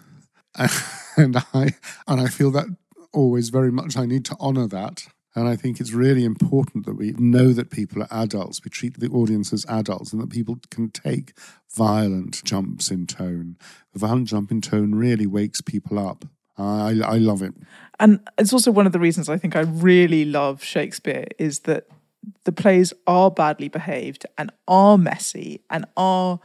and 1.17 1.37
I 1.55 1.75
and 2.07 2.21
I 2.21 2.27
feel 2.27 2.51
that 2.53 2.67
always 3.13 3.49
very 3.49 3.73
much 3.73 3.97
I 3.97 4.07
need 4.07 4.25
to 4.27 4.37
honor 4.39 4.67
that. 4.69 5.07
And 5.35 5.49
I 5.49 5.57
think 5.57 5.81
it's 5.81 5.93
really 5.93 6.25
important 6.25 6.85
that 6.85 6.95
we 6.95 7.13
know 7.13 7.53
that 7.55 7.71
people 7.71 8.03
are 8.03 8.09
adults. 8.11 8.61
We 8.63 8.71
treat 8.71 9.01
the 9.01 9.09
audience 9.09 9.53
as 9.53 9.65
adults 9.67 10.13
and 10.13 10.21
that 10.21 10.29
people 10.29 10.59
can 10.71 10.91
take 10.91 11.33
violent 11.75 12.45
jumps 12.45 12.91
in 12.91 13.07
tone. 13.07 13.57
The 13.95 13.99
violent 13.99 14.29
jump 14.29 14.51
in 14.51 14.61
tone 14.61 14.95
really 14.95 15.27
wakes 15.27 15.63
people 15.63 15.99
up. 15.99 16.27
I, 16.59 17.01
I 17.03 17.17
love 17.17 17.41
it. 17.41 17.55
And 17.99 18.21
it's 18.37 18.53
also 18.53 18.71
one 18.71 18.85
of 18.85 18.93
the 18.93 18.99
reasons 18.99 19.31
I 19.31 19.39
think 19.39 19.57
I 19.57 19.61
really 19.61 20.27
love 20.27 20.63
Shakespeare 20.63 21.27
is 21.39 21.61
that 21.61 21.87
the 22.45 22.53
plays 22.53 22.93
are 23.07 23.31
badly 23.31 23.69
behaved 23.69 24.27
and 24.39 24.51
are 24.69 24.99
messy 24.99 25.61
and 25.71 25.85
are 25.97 26.41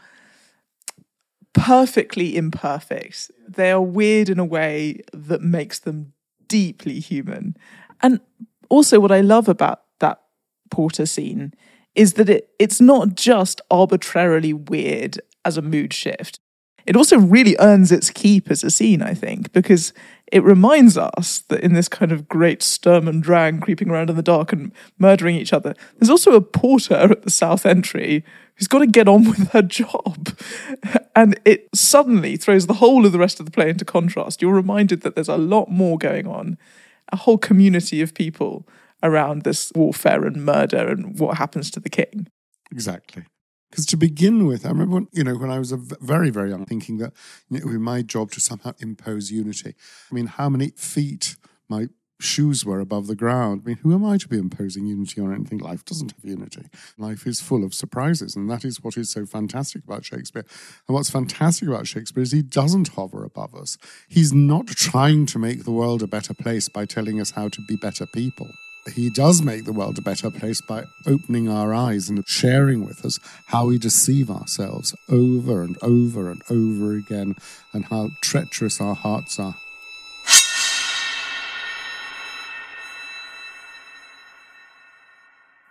perfectly 1.54 2.38
imperfect 2.38 3.32
They 3.48 3.72
are 3.72 3.82
weird 3.82 4.30
in 4.30 4.40
a 4.40 4.46
way 4.46 5.02
that 5.14 5.42
makes 5.42 5.80
them 5.80 6.14
deeply 6.48 7.00
human. 7.00 7.58
And 8.02 8.20
also, 8.70 9.00
what 9.00 9.12
I 9.12 9.22
love 9.22 9.48
about 9.48 9.84
that 10.00 10.22
Porter 10.70 11.06
scene 11.06 11.54
is 11.96 12.14
that 12.14 12.30
it, 12.30 12.50
it's 12.60 12.80
not 12.80 13.16
just 13.16 13.62
arbitrarily 13.72 14.54
weird 14.54 15.20
as 15.44 15.58
a 15.58 15.62
mood 15.62 15.94
shift. 15.94 16.40
It 16.88 16.96
also 16.96 17.20
really 17.20 17.56
earns 17.60 17.92
its 17.92 18.10
keep 18.10 18.50
as 18.50 18.64
a 18.64 18.72
scene, 18.72 19.02
I 19.02 19.14
think, 19.14 19.52
because 19.52 19.92
it 20.32 20.42
reminds 20.44 20.98
us 20.98 21.40
that 21.50 21.60
in 21.60 21.74
this 21.74 21.90
kind 21.90 22.14
of 22.14 22.30
great 22.30 22.64
Sturm 22.64 23.08
and 23.08 23.22
Drang 23.22 23.60
creeping 23.60 23.90
around 23.90 24.10
in 24.10 24.16
the 24.16 24.24
dark 24.24 24.54
and 24.54 24.72
murdering 24.98 25.36
each 25.36 25.52
other, 25.52 25.74
there's 25.98 26.10
also 26.10 26.34
a 26.34 26.42
porter 26.42 26.96
at 27.12 27.24
the 27.24 27.30
south 27.30 27.66
entry 27.66 28.24
who's 28.56 28.68
got 28.68 28.80
to 28.80 28.88
get 28.88 29.08
on 29.08 29.26
with 29.30 29.50
her 29.52 29.62
job. 29.62 30.38
And 31.14 31.40
it 31.44 31.68
suddenly 31.76 32.38
throws 32.38 32.68
the 32.68 32.76
whole 32.76 33.06
of 33.06 33.12
the 33.12 33.20
rest 33.20 33.40
of 33.40 33.46
the 33.46 33.52
play 33.52 33.70
into 33.70 33.86
contrast. 33.86 34.42
You're 34.42 34.54
reminded 34.54 35.02
that 35.02 35.16
there's 35.16 35.30
a 35.30 35.38
lot 35.38 35.70
more 35.70 35.98
going 35.98 36.26
on, 36.26 36.58
a 37.12 37.18
whole 37.18 37.38
community 37.38 38.02
of 38.02 38.14
people 38.14 38.68
around 39.04 39.44
this 39.44 39.72
warfare 39.76 40.26
and 40.26 40.46
murder 40.46 40.88
and 40.88 41.20
what 41.20 41.38
happens 41.38 41.70
to 41.72 41.80
the 41.80 41.90
king. 41.90 42.28
Exactly. 42.72 43.24
Because 43.70 43.86
to 43.88 43.98
begin 43.98 44.46
with, 44.46 44.66
I 44.66 44.70
remember, 44.70 44.96
when, 44.96 45.08
you 45.12 45.24
know, 45.24 45.36
when 45.36 45.50
I 45.50 45.60
was 45.60 45.72
a 45.72 45.78
very, 45.78 46.30
very 46.30 46.50
young, 46.50 46.66
thinking 46.66 46.98
that 46.98 47.14
it 47.52 47.66
would 47.66 47.72
be 47.72 47.78
my 47.78 48.02
job 48.02 48.32
to 48.32 48.40
somehow 48.40 48.74
impose 48.80 49.32
unity. 49.32 49.76
I 50.10 50.16
mean, 50.16 50.28
how 50.28 50.50
many 50.50 50.70
feet 50.70 51.36
my 51.68 51.88
shoes 52.20 52.66
were 52.66 52.80
above 52.80 53.08
the 53.08 53.16
ground. 53.16 53.62
I 53.64 53.68
mean, 53.70 53.78
who 53.78 53.94
am 53.94 54.06
I 54.06 54.18
to 54.18 54.28
be 54.28 54.38
imposing 54.38 54.86
unity 54.86 55.22
on 55.22 55.34
anything? 55.34 55.60
Life 55.60 55.86
doesn't 55.86 56.14
have 56.14 56.26
unity. 56.26 56.64
Life 56.98 57.28
is 57.28 57.42
full 57.42 57.64
of 57.64 57.74
surprises, 57.74 58.36
and 58.36 58.50
that 58.50 58.66
is 58.66 58.84
what 58.84 58.98
is 58.98 59.10
so 59.10 59.26
fantastic 59.26 59.84
about 59.84 60.06
Shakespeare. 60.06 60.46
And 60.88 60.96
what's 60.96 61.10
fantastic 61.10 61.68
about 61.68 61.88
Shakespeare 61.88 62.24
is 62.24 62.32
he 62.32 62.42
doesn't 62.42 62.90
hover 62.90 63.24
above 63.24 63.56
us. 63.56 63.78
He's 64.08 64.34
not 64.34 64.68
trying 64.68 65.26
to 65.28 65.40
make 65.40 65.64
the 65.64 65.72
world 65.72 66.02
a 66.02 66.08
better 66.08 66.34
place 66.34 66.70
by 66.70 66.86
telling 66.86 67.22
us 67.22 67.32
how 67.32 67.50
to 67.50 67.62
be 67.68 67.76
better 67.76 68.06
people 68.08 68.50
he 68.94 69.10
does 69.10 69.42
make 69.42 69.66
the 69.66 69.74
world 69.74 69.98
a 69.98 70.02
better 70.02 70.30
place 70.30 70.62
by 70.62 70.86
opening 71.06 71.50
our 71.50 71.74
eyes 71.74 72.10
and 72.10 72.28
sharing 72.28 72.86
with 72.86 73.06
us 73.06 73.20
how 73.48 73.68
we 73.68 73.78
deceive 73.78 74.30
ourselves 74.30 74.96
over 75.10 75.62
and 75.62 75.78
over 75.82 76.30
and 76.32 76.42
over 76.50 76.94
again 76.96 77.36
and 77.74 77.86
how 77.86 78.10
treacherous 78.22 78.80
our 78.82 78.96
hearts 78.96 79.40
are. 79.40 79.56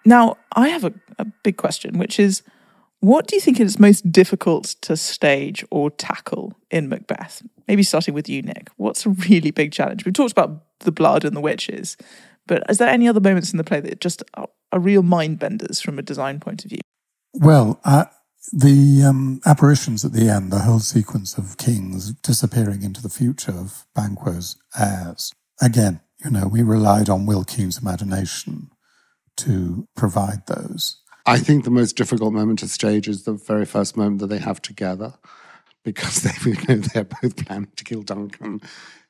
Now, 0.04 0.36
I 0.52 0.68
have 0.68 0.84
a, 0.84 0.92
a 1.18 1.24
big 1.24 1.56
question, 1.56 1.98
which 1.98 2.20
is 2.20 2.42
what 3.00 3.26
do 3.26 3.34
you 3.34 3.40
think 3.40 3.60
is 3.60 3.78
most 3.78 4.10
difficult 4.10 4.76
to 4.82 4.96
stage 4.96 5.64
or 5.70 5.90
tackle 5.90 6.54
in 6.70 6.88
Macbeth? 6.88 7.42
Maybe 7.68 7.82
starting 7.82 8.14
with 8.14 8.28
you, 8.28 8.40
Nick. 8.42 8.68
What's 8.76 9.04
a 9.04 9.10
really 9.10 9.50
big 9.50 9.72
challenge? 9.72 10.04
We've 10.04 10.14
talked 10.14 10.32
about 10.32 10.62
the 10.80 10.92
blood 10.92 11.24
and 11.24 11.36
the 11.36 11.40
witches, 11.40 11.96
but 12.46 12.62
is 12.68 12.78
there 12.78 12.88
any 12.88 13.08
other 13.08 13.20
moments 13.20 13.52
in 13.52 13.58
the 13.58 13.64
play 13.64 13.80
that 13.80 14.00
just 14.00 14.22
are, 14.34 14.48
are 14.72 14.78
real 14.78 15.02
mind 15.02 15.38
benders 15.38 15.80
from 15.80 15.98
a 15.98 16.02
design 16.02 16.40
point 16.40 16.64
of 16.64 16.70
view? 16.70 16.80
Well, 17.34 17.80
uh, 17.84 18.06
the 18.52 19.02
um, 19.04 19.40
apparitions 19.44 20.04
at 20.04 20.12
the 20.12 20.28
end, 20.28 20.52
the 20.52 20.60
whole 20.60 20.78
sequence 20.78 21.36
of 21.36 21.56
kings 21.56 22.12
disappearing 22.12 22.82
into 22.82 23.02
the 23.02 23.08
future 23.08 23.52
of 23.52 23.86
Banquo's 23.94 24.56
heirs. 24.78 25.32
Again, 25.60 26.00
you 26.24 26.30
know, 26.30 26.46
we 26.46 26.62
relied 26.62 27.08
on 27.08 27.26
Will 27.26 27.44
Keen's 27.44 27.80
imagination 27.80 28.70
to 29.38 29.86
provide 29.96 30.46
those. 30.46 31.00
I 31.26 31.38
think 31.38 31.64
the 31.64 31.70
most 31.70 31.96
difficult 31.96 32.32
moment 32.32 32.60
to 32.60 32.68
stage 32.68 33.08
is 33.08 33.24
the 33.24 33.32
very 33.32 33.66
first 33.66 33.96
moment 33.96 34.20
that 34.20 34.28
they 34.28 34.38
have 34.38 34.62
together 34.62 35.14
because 35.82 36.22
they 36.22 36.50
you 36.50 36.56
know 36.68 36.76
they're 36.76 37.04
both 37.04 37.44
planning 37.44 37.68
to 37.76 37.84
kill 37.84 38.02
Duncan 38.02 38.60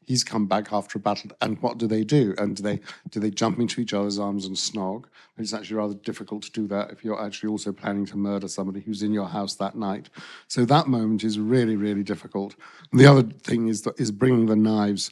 he's 0.07 0.25
come 0.25 0.47
back 0.47 0.73
after 0.73 0.99
a 0.99 1.01
battle 1.01 1.31
and 1.43 1.61
what 1.61 1.77
do 1.77 1.87
they 1.87 2.05
do? 2.05 2.35
And 2.39 2.57
do 2.57 2.63
they 2.63 2.81
do 3.11 3.21
they 3.21 3.31
jump 3.31 3.59
into 3.59 3.81
each 3.81 3.93
other's 3.93 4.19
arms 4.19 4.47
and 4.47 4.57
snog? 4.57 5.05
It's 5.37 5.53
actually 5.53 5.77
rather 5.77 5.95
difficult 5.95 6.45
to 6.45 6.53
do 6.53 6.67
that 6.69 6.91
if 6.91 7.05
you're 7.05 7.23
actually 7.23 7.51
also 7.51 7.73
planning 7.73 8.07
to 8.07 8.17
murder 8.17 8.49
somebody 8.49 8.81
who's 8.81 9.03
in 9.03 9.13
your 9.13 9.29
house 9.29 9.55
that 9.57 9.75
night. 9.75 10.09
So 10.49 10.65
that 10.65 10.87
moment 10.87 11.25
is 11.25 11.39
really 11.39 11.77
really 11.77 12.03
difficult. 12.03 12.55
And 12.91 13.01
the 13.01 13.07
other 13.07 13.23
thing 13.23 13.69
is 13.69 13.83
that 13.83 14.01
is 14.01 14.11
bringing 14.11 14.47
the 14.47 14.57
knives 14.57 15.11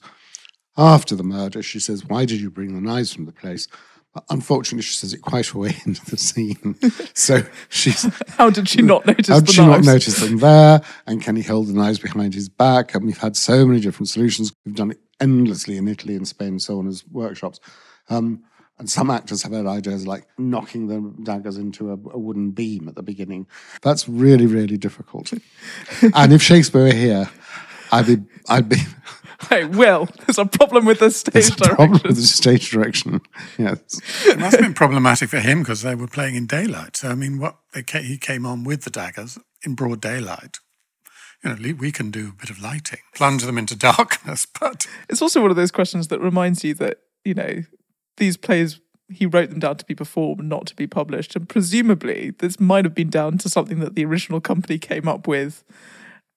after 0.77 1.15
the 1.15 1.23
murder. 1.23 1.63
She 1.63 1.81
says 1.81 2.07
why 2.07 2.25
did 2.25 2.41
you 2.41 2.51
bring 2.51 2.75
the 2.75 2.81
knives 2.81 3.13
from 3.13 3.27
the 3.27 3.33
place 3.33 3.69
Unfortunately, 4.31 4.83
she 4.83 4.95
says 4.95 5.13
it 5.13 5.23
quite 5.23 5.51
a 5.51 5.59
way 5.59 5.77
into 5.87 6.05
the 6.11 6.17
scene. 6.17 6.77
So 7.15 7.43
she's. 7.69 8.09
how 8.29 8.51
did 8.51 8.69
she 8.69 8.83
not 8.83 9.07
notice? 9.07 9.29
How 9.29 9.41
did 9.41 9.51
she 9.51 9.61
knives? 9.61 9.87
not 9.87 9.93
notice 9.93 10.21
them 10.21 10.39
there? 10.39 10.81
And 11.07 11.23
can 11.23 11.37
he 11.37 11.43
hold 11.43 11.69
the 11.69 11.73
knives 11.73 11.99
behind 11.99 12.35
his 12.35 12.49
back? 12.49 12.95
And 12.95 13.05
we've 13.05 13.19
had 13.19 13.37
so 13.37 13.67
many 13.67 13.81
different 13.81 14.09
solutions. 14.09 14.53
We've 14.65 14.75
done 14.75 14.93
it 14.93 15.01
endlessly 15.21 15.77
in 15.77 15.89
Italy 15.89 16.17
and 16.17 16.27
Spain 16.29 16.49
and 16.49 16.63
so 16.63 16.79
on 16.79 16.87
as 16.87 17.05
workshops. 17.07 17.61
Um, 18.09 18.45
and 18.79 18.91
some 18.91 19.11
actors 19.11 19.43
have 19.45 19.53
had 19.53 19.67
ideas 19.67 20.07
like 20.07 20.27
knocking 20.37 20.89
the 20.89 21.23
daggers 21.23 21.59
into 21.59 21.91
a, 21.91 21.93
a 21.93 22.19
wooden 22.19 22.51
beam 22.51 22.89
at 22.89 22.97
the 22.97 23.03
beginning. 23.03 23.47
That's 23.83 24.09
really, 24.09 24.47
really 24.47 24.77
difficult. 24.77 25.33
and 26.15 26.33
if 26.33 26.43
Shakespeare 26.43 26.83
were 26.83 26.93
here, 26.93 27.31
I'd 27.93 28.07
be, 28.07 28.17
I'd 28.49 28.69
be. 28.69 28.77
Hey, 29.49 29.65
Will, 29.65 30.09
there's 30.27 30.39
a 30.39 30.47
problem 30.47 30.85
with 30.85 31.01
the 31.01 31.11
stage 31.11 31.33
There's 31.35 31.49
a 31.49 31.57
direction. 31.57 31.77
problem 31.77 32.01
with 32.05 32.17
the 32.17 32.23
stage 32.23 32.71
direction. 32.71 33.21
Yes. 33.59 34.01
It 34.27 34.39
must 34.39 34.53
have 34.57 34.61
been 34.61 34.75
problematic 34.75 35.29
for 35.31 35.39
him 35.41 35.61
because 35.61 35.83
they 35.83 35.95
were 35.95 36.07
playing 36.09 36.35
in 36.37 36.47
daylight. 36.47 36.97
So, 36.97 37.09
I 37.11 37.15
mean, 37.15 37.39
what 37.39 37.57
they 37.73 37.83
ca- 37.83 38.03
he 38.03 38.17
came 38.19 38.47
on 38.47 38.65
with 38.65 38.83
the 38.85 38.91
daggers 38.91 39.39
in 39.65 39.75
broad 39.75 40.01
daylight. 40.01 40.59
You 41.43 41.55
know, 41.55 41.75
we 41.79 41.93
can 41.93 42.11
do 42.11 42.31
a 42.31 42.33
bit 42.33 42.49
of 42.51 42.61
lighting, 42.61 43.01
plunge 43.15 43.43
them 43.45 43.59
into 43.59 43.77
darkness, 43.77 44.47
but 44.61 44.87
It's 45.11 45.21
also 45.21 45.43
one 45.43 45.51
of 45.51 45.57
those 45.57 45.71
questions 45.71 46.09
that 46.09 46.21
reminds 46.21 46.65
you 46.65 46.75
that, 46.75 46.99
you 47.25 47.35
know, 47.35 47.65
these 48.17 48.37
plays, 48.39 48.81
he 49.11 49.27
wrote 49.27 49.51
them 49.51 49.59
down 49.61 49.77
to 49.77 49.85
be 49.85 49.95
performed, 49.95 50.45
not 50.45 50.67
to 50.69 50.75
be 50.75 50.87
published. 50.87 51.37
And 51.37 51.47
presumably, 51.49 52.31
this 52.39 52.59
might 52.59 52.85
have 52.87 52.95
been 52.95 53.11
down 53.11 53.37
to 53.39 53.49
something 53.51 53.81
that 53.81 53.95
the 53.95 54.05
original 54.07 54.41
company 54.41 54.79
came 54.79 55.07
up 55.07 55.27
with 55.29 55.65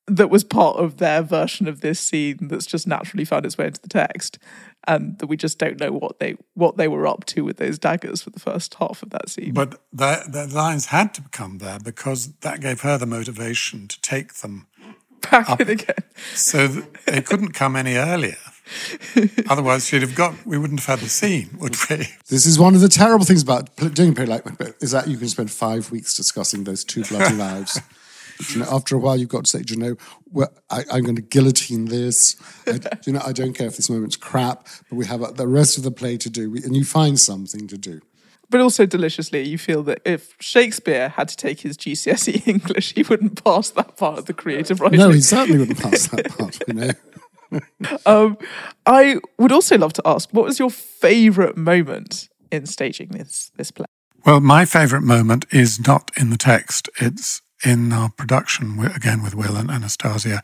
that 0.07 0.29
was 0.29 0.43
part 0.43 0.77
of 0.77 0.97
their 0.97 1.21
version 1.21 1.67
of 1.67 1.81
this 1.81 1.99
scene 1.99 2.37
that's 2.41 2.65
just 2.65 2.87
naturally 2.87 3.25
found 3.25 3.45
its 3.45 3.57
way 3.57 3.67
into 3.67 3.81
the 3.81 3.89
text. 3.89 4.39
And 4.89 5.19
that 5.19 5.27
we 5.27 5.35
just 5.35 5.59
don't 5.59 5.79
know 5.81 5.91
what 5.91 6.19
they 6.19 6.37
what 6.53 6.77
they 6.77 6.87
were 6.87 7.05
up 7.05 7.25
to 7.25 7.43
with 7.43 7.57
those 7.57 7.77
daggers 7.77 8.21
for 8.21 8.29
the 8.29 8.39
first 8.39 8.75
half 8.75 9.03
of 9.03 9.09
that 9.09 9.27
scene. 9.27 9.53
but 9.53 9.81
the, 9.91 10.23
the 10.29 10.47
lines 10.47 10.85
had 10.87 11.13
to 11.15 11.23
come 11.31 11.57
there 11.57 11.77
because 11.77 12.31
that 12.39 12.61
gave 12.61 12.81
her 12.81 12.97
the 12.97 13.05
motivation 13.05 13.89
to 13.89 13.99
take 14.01 14.35
them. 14.35 14.67
Back 15.29 15.59
in 15.59 15.69
again. 15.69 15.95
So 16.35 16.67
th- 16.69 16.85
they 17.05 17.21
couldn't 17.21 17.51
come 17.51 17.75
any 17.75 17.95
earlier. 17.95 18.37
Otherwise, 19.49 19.87
she'd 19.87 20.03
have 20.03 20.15
got. 20.15 20.33
We 20.45 20.57
wouldn't 20.57 20.79
have 20.79 20.99
had 20.99 21.05
the 21.05 21.09
scene, 21.09 21.49
would 21.59 21.75
we? 21.89 22.07
This 22.29 22.45
is 22.45 22.57
one 22.59 22.75
of 22.75 22.81
the 22.81 22.87
terrible 22.87 23.25
things 23.25 23.41
about 23.43 23.75
doing 23.93 24.11
a 24.11 24.13
play 24.13 24.25
like 24.25 24.45
Macbeth 24.45 24.81
is 24.81 24.91
that 24.91 25.07
you 25.07 25.17
can 25.17 25.27
spend 25.27 25.51
five 25.51 25.91
weeks 25.91 26.15
discussing 26.15 26.63
those 26.63 26.83
two 26.83 27.03
bloody 27.03 27.35
lives. 27.47 27.81
You 28.53 28.59
know, 28.59 28.67
after 28.71 28.95
a 28.95 28.99
while, 28.99 29.17
you've 29.17 29.29
got 29.29 29.45
to 29.45 29.49
say, 29.49 29.61
do 29.61 29.73
you 29.73 29.79
know, 29.79 29.95
well, 30.31 30.49
I, 30.69 30.83
I'm 30.91 31.03
going 31.03 31.15
to 31.15 31.21
guillotine 31.21 31.85
this. 31.85 32.35
I, 32.67 32.73
do 32.77 32.89
you 33.05 33.13
know, 33.13 33.21
I 33.25 33.31
don't 33.31 33.53
care 33.53 33.67
if 33.67 33.77
this 33.77 33.89
moment's 33.89 34.15
crap, 34.15 34.67
but 34.89 34.95
we 34.95 35.05
have 35.05 35.21
uh, 35.23 35.31
the 35.31 35.47
rest 35.47 35.77
of 35.77 35.83
the 35.83 35.91
play 35.91 36.17
to 36.17 36.29
do, 36.29 36.51
We- 36.51 36.63
and 36.63 36.75
you 36.75 36.83
find 36.85 37.19
something 37.19 37.67
to 37.67 37.77
do. 37.77 38.01
But 38.49 38.61
also 38.61 38.85
deliciously, 38.85 39.45
you 39.45 39.57
feel 39.57 39.83
that 39.83 40.01
if 40.05 40.33
Shakespeare 40.39 41.09
had 41.09 41.27
to 41.27 41.35
take 41.35 41.59
his 41.61 41.75
GCSE 41.77 42.47
English, 42.53 42.93
he 42.93 43.03
wouldn't 43.03 43.43
pass 43.43 43.69
that 43.71 43.97
part 43.97 44.19
of 44.19 44.25
the 44.25 44.33
creative 44.33 44.79
writing. 44.79 44.99
No, 44.99 45.09
he 45.09 45.19
certainly 45.19 45.59
wouldn't 45.59 45.79
pass 45.81 46.07
that 46.07 46.29
part. 46.37 46.57
You 46.67 46.73
know, 46.73 46.91
Um, 48.05 48.37
I 48.85 49.19
would 49.37 49.51
also 49.53 49.77
love 49.77 49.93
to 49.93 50.01
ask, 50.05 50.29
what 50.31 50.43
was 50.45 50.59
your 50.59 50.69
favourite 50.69 51.55
moment 51.55 52.27
in 52.51 52.65
staging 52.65 53.09
this 53.09 53.51
this 53.55 53.71
play? 53.71 53.85
Well, 54.25 54.41
my 54.41 54.65
favourite 54.65 55.03
moment 55.05 55.45
is 55.51 55.85
not 55.87 56.11
in 56.17 56.29
the 56.29 56.37
text. 56.37 56.89
It's 56.99 57.41
in 57.63 57.91
our 57.91 58.09
production, 58.09 58.79
again 58.79 59.23
with 59.23 59.35
Will 59.35 59.55
and 59.55 59.71
Anastasia, 59.71 60.41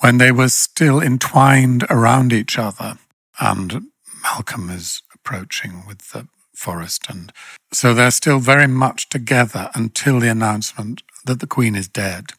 when 0.00 0.18
they 0.18 0.32
were 0.32 0.48
still 0.48 1.00
entwined 1.00 1.84
around 1.90 2.32
each 2.32 2.58
other 2.58 2.98
and 3.40 3.86
Malcolm 4.22 4.70
is 4.70 5.02
approaching 5.14 5.84
with 5.86 6.10
the 6.12 6.26
forest. 6.54 7.06
And 7.08 7.32
so 7.72 7.94
they're 7.94 8.10
still 8.10 8.38
very 8.38 8.66
much 8.66 9.08
together 9.08 9.70
until 9.74 10.20
the 10.20 10.30
announcement 10.30 11.02
that 11.24 11.40
the 11.40 11.46
Queen 11.46 11.74
is 11.74 11.88
dead. 11.88 12.32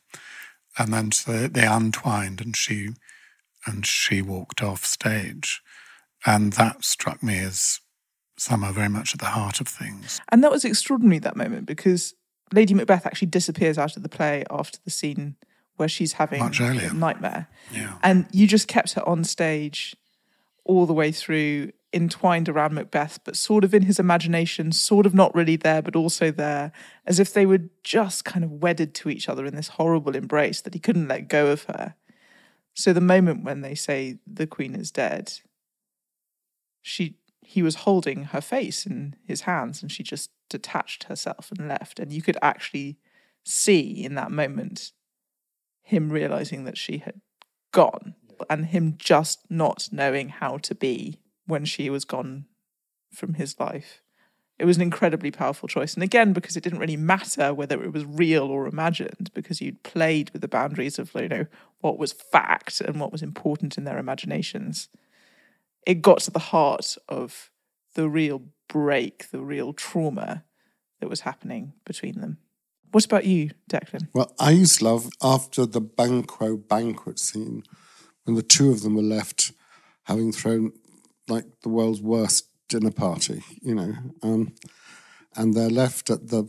And 0.77 0.93
then 0.93 1.11
so 1.11 1.47
they 1.47 1.65
untwined 1.65 2.41
and 2.41 2.55
she 2.55 2.89
and 3.65 3.85
she 3.85 4.21
walked 4.21 4.61
off 4.61 4.85
stage. 4.85 5.61
And 6.25 6.53
that 6.53 6.83
struck 6.83 7.23
me 7.23 7.39
as 7.39 7.79
somehow 8.37 8.71
very 8.71 8.89
much 8.89 9.13
at 9.13 9.19
the 9.19 9.27
heart 9.27 9.61
of 9.61 9.67
things. 9.67 10.19
And 10.29 10.43
that 10.43 10.51
was 10.51 10.65
extraordinary 10.65 11.19
that 11.19 11.37
moment 11.37 11.65
because 11.65 12.13
Lady 12.53 12.73
Macbeth 12.73 13.05
actually 13.05 13.27
disappears 13.27 13.77
out 13.77 13.97
of 13.97 14.03
the 14.03 14.09
play 14.09 14.43
after 14.49 14.79
the 14.85 14.91
scene 14.91 15.35
where 15.75 15.89
she's 15.89 16.13
having 16.13 16.41
a 16.41 16.93
nightmare. 16.93 17.47
Yeah. 17.71 17.97
And 18.03 18.27
you 18.31 18.45
just 18.47 18.67
kept 18.67 18.93
her 18.93 19.07
on 19.07 19.23
stage 19.23 19.95
all 20.63 20.85
the 20.85 20.93
way 20.93 21.11
through, 21.11 21.71
entwined 21.91 22.47
around 22.47 22.73
Macbeth, 22.73 23.19
but 23.25 23.35
sort 23.35 23.63
of 23.63 23.73
in 23.73 23.83
his 23.83 23.99
imagination, 23.99 24.71
sort 24.71 25.05
of 25.05 25.13
not 25.13 25.33
really 25.35 25.55
there, 25.55 25.81
but 25.81 25.95
also 25.95 26.31
there, 26.31 26.71
as 27.05 27.19
if 27.19 27.33
they 27.33 27.45
were 27.45 27.61
just 27.83 28.23
kind 28.23 28.45
of 28.45 28.51
wedded 28.51 28.93
to 28.95 29.09
each 29.09 29.27
other 29.27 29.45
in 29.45 29.55
this 29.55 29.69
horrible 29.69 30.15
embrace 30.15 30.61
that 30.61 30.73
he 30.73 30.79
couldn't 30.79 31.07
let 31.07 31.27
go 31.27 31.47
of 31.47 31.63
her. 31.63 31.95
So 32.75 32.93
the 32.93 33.01
moment 33.01 33.43
when 33.43 33.61
they 33.61 33.75
say 33.75 34.19
the 34.25 34.47
queen 34.47 34.75
is 34.75 34.91
dead, 34.91 35.33
she 36.81 37.17
he 37.45 37.61
was 37.61 37.75
holding 37.75 38.25
her 38.25 38.41
face 38.41 38.85
in 38.85 39.15
his 39.25 39.41
hands 39.41 39.81
and 39.81 39.91
she 39.91 40.03
just 40.03 40.31
detached 40.49 41.05
herself 41.05 41.51
and 41.51 41.67
left. 41.67 41.99
And 41.99 42.11
you 42.11 42.21
could 42.21 42.37
actually 42.41 42.97
see 43.43 44.03
in 44.03 44.15
that 44.15 44.31
moment 44.31 44.91
him 45.81 46.09
realizing 46.09 46.63
that 46.63 46.77
she 46.77 46.99
had 46.99 47.21
gone 47.71 48.15
and 48.49 48.67
him 48.67 48.95
just 48.97 49.39
not 49.49 49.89
knowing 49.91 50.29
how 50.29 50.57
to 50.57 50.75
be 50.75 51.19
when 51.45 51.65
she 51.65 51.89
was 51.89 52.05
gone 52.05 52.45
from 53.11 53.35
his 53.35 53.59
life. 53.59 54.01
It 54.59 54.65
was 54.65 54.77
an 54.77 54.83
incredibly 54.83 55.31
powerful 55.31 55.67
choice. 55.67 55.93
And 55.93 56.03
again, 56.03 56.31
because 56.31 56.55
it 56.55 56.63
didn't 56.63 56.79
really 56.79 56.95
matter 56.95 57.53
whether 57.53 57.83
it 57.83 57.91
was 57.91 58.05
real 58.05 58.45
or 58.45 58.67
imagined, 58.67 59.31
because 59.33 59.61
you'd 59.61 59.83
played 59.83 60.29
with 60.29 60.41
the 60.41 60.47
boundaries 60.47 60.99
of, 60.99 61.11
you 61.15 61.27
know, 61.27 61.47
what 61.79 61.97
was 61.97 62.13
fact 62.13 62.79
and 62.79 62.99
what 62.99 63.11
was 63.11 63.23
important 63.23 63.77
in 63.77 63.83
their 63.83 63.97
imaginations 63.97 64.89
it 65.85 66.01
got 66.01 66.19
to 66.19 66.31
the 66.31 66.39
heart 66.39 66.97
of 67.09 67.51
the 67.95 68.09
real 68.09 68.43
break, 68.67 69.29
the 69.31 69.41
real 69.41 69.73
trauma 69.73 70.43
that 70.99 71.09
was 71.09 71.21
happening 71.21 71.73
between 71.85 72.19
them. 72.19 72.37
What 72.91 73.05
about 73.05 73.25
you, 73.25 73.51
Declan? 73.69 74.07
Well, 74.13 74.33
I 74.39 74.51
used 74.51 74.79
to 74.79 74.85
love 74.85 75.09
after 75.21 75.65
the 75.65 75.81
Banquo 75.81 76.57
banquet 76.57 77.19
scene 77.19 77.63
when 78.23 78.35
the 78.35 78.43
two 78.43 78.71
of 78.71 78.81
them 78.81 78.95
were 78.95 79.01
left 79.01 79.51
having 80.03 80.31
thrown 80.31 80.71
like 81.27 81.45
the 81.61 81.69
world's 81.69 82.01
worst 82.01 82.49
dinner 82.69 82.91
party, 82.91 83.43
you 83.61 83.75
know, 83.75 83.93
um, 84.21 84.53
and 85.35 85.53
they're 85.53 85.69
left 85.69 86.09
at 86.09 86.27
the 86.27 86.47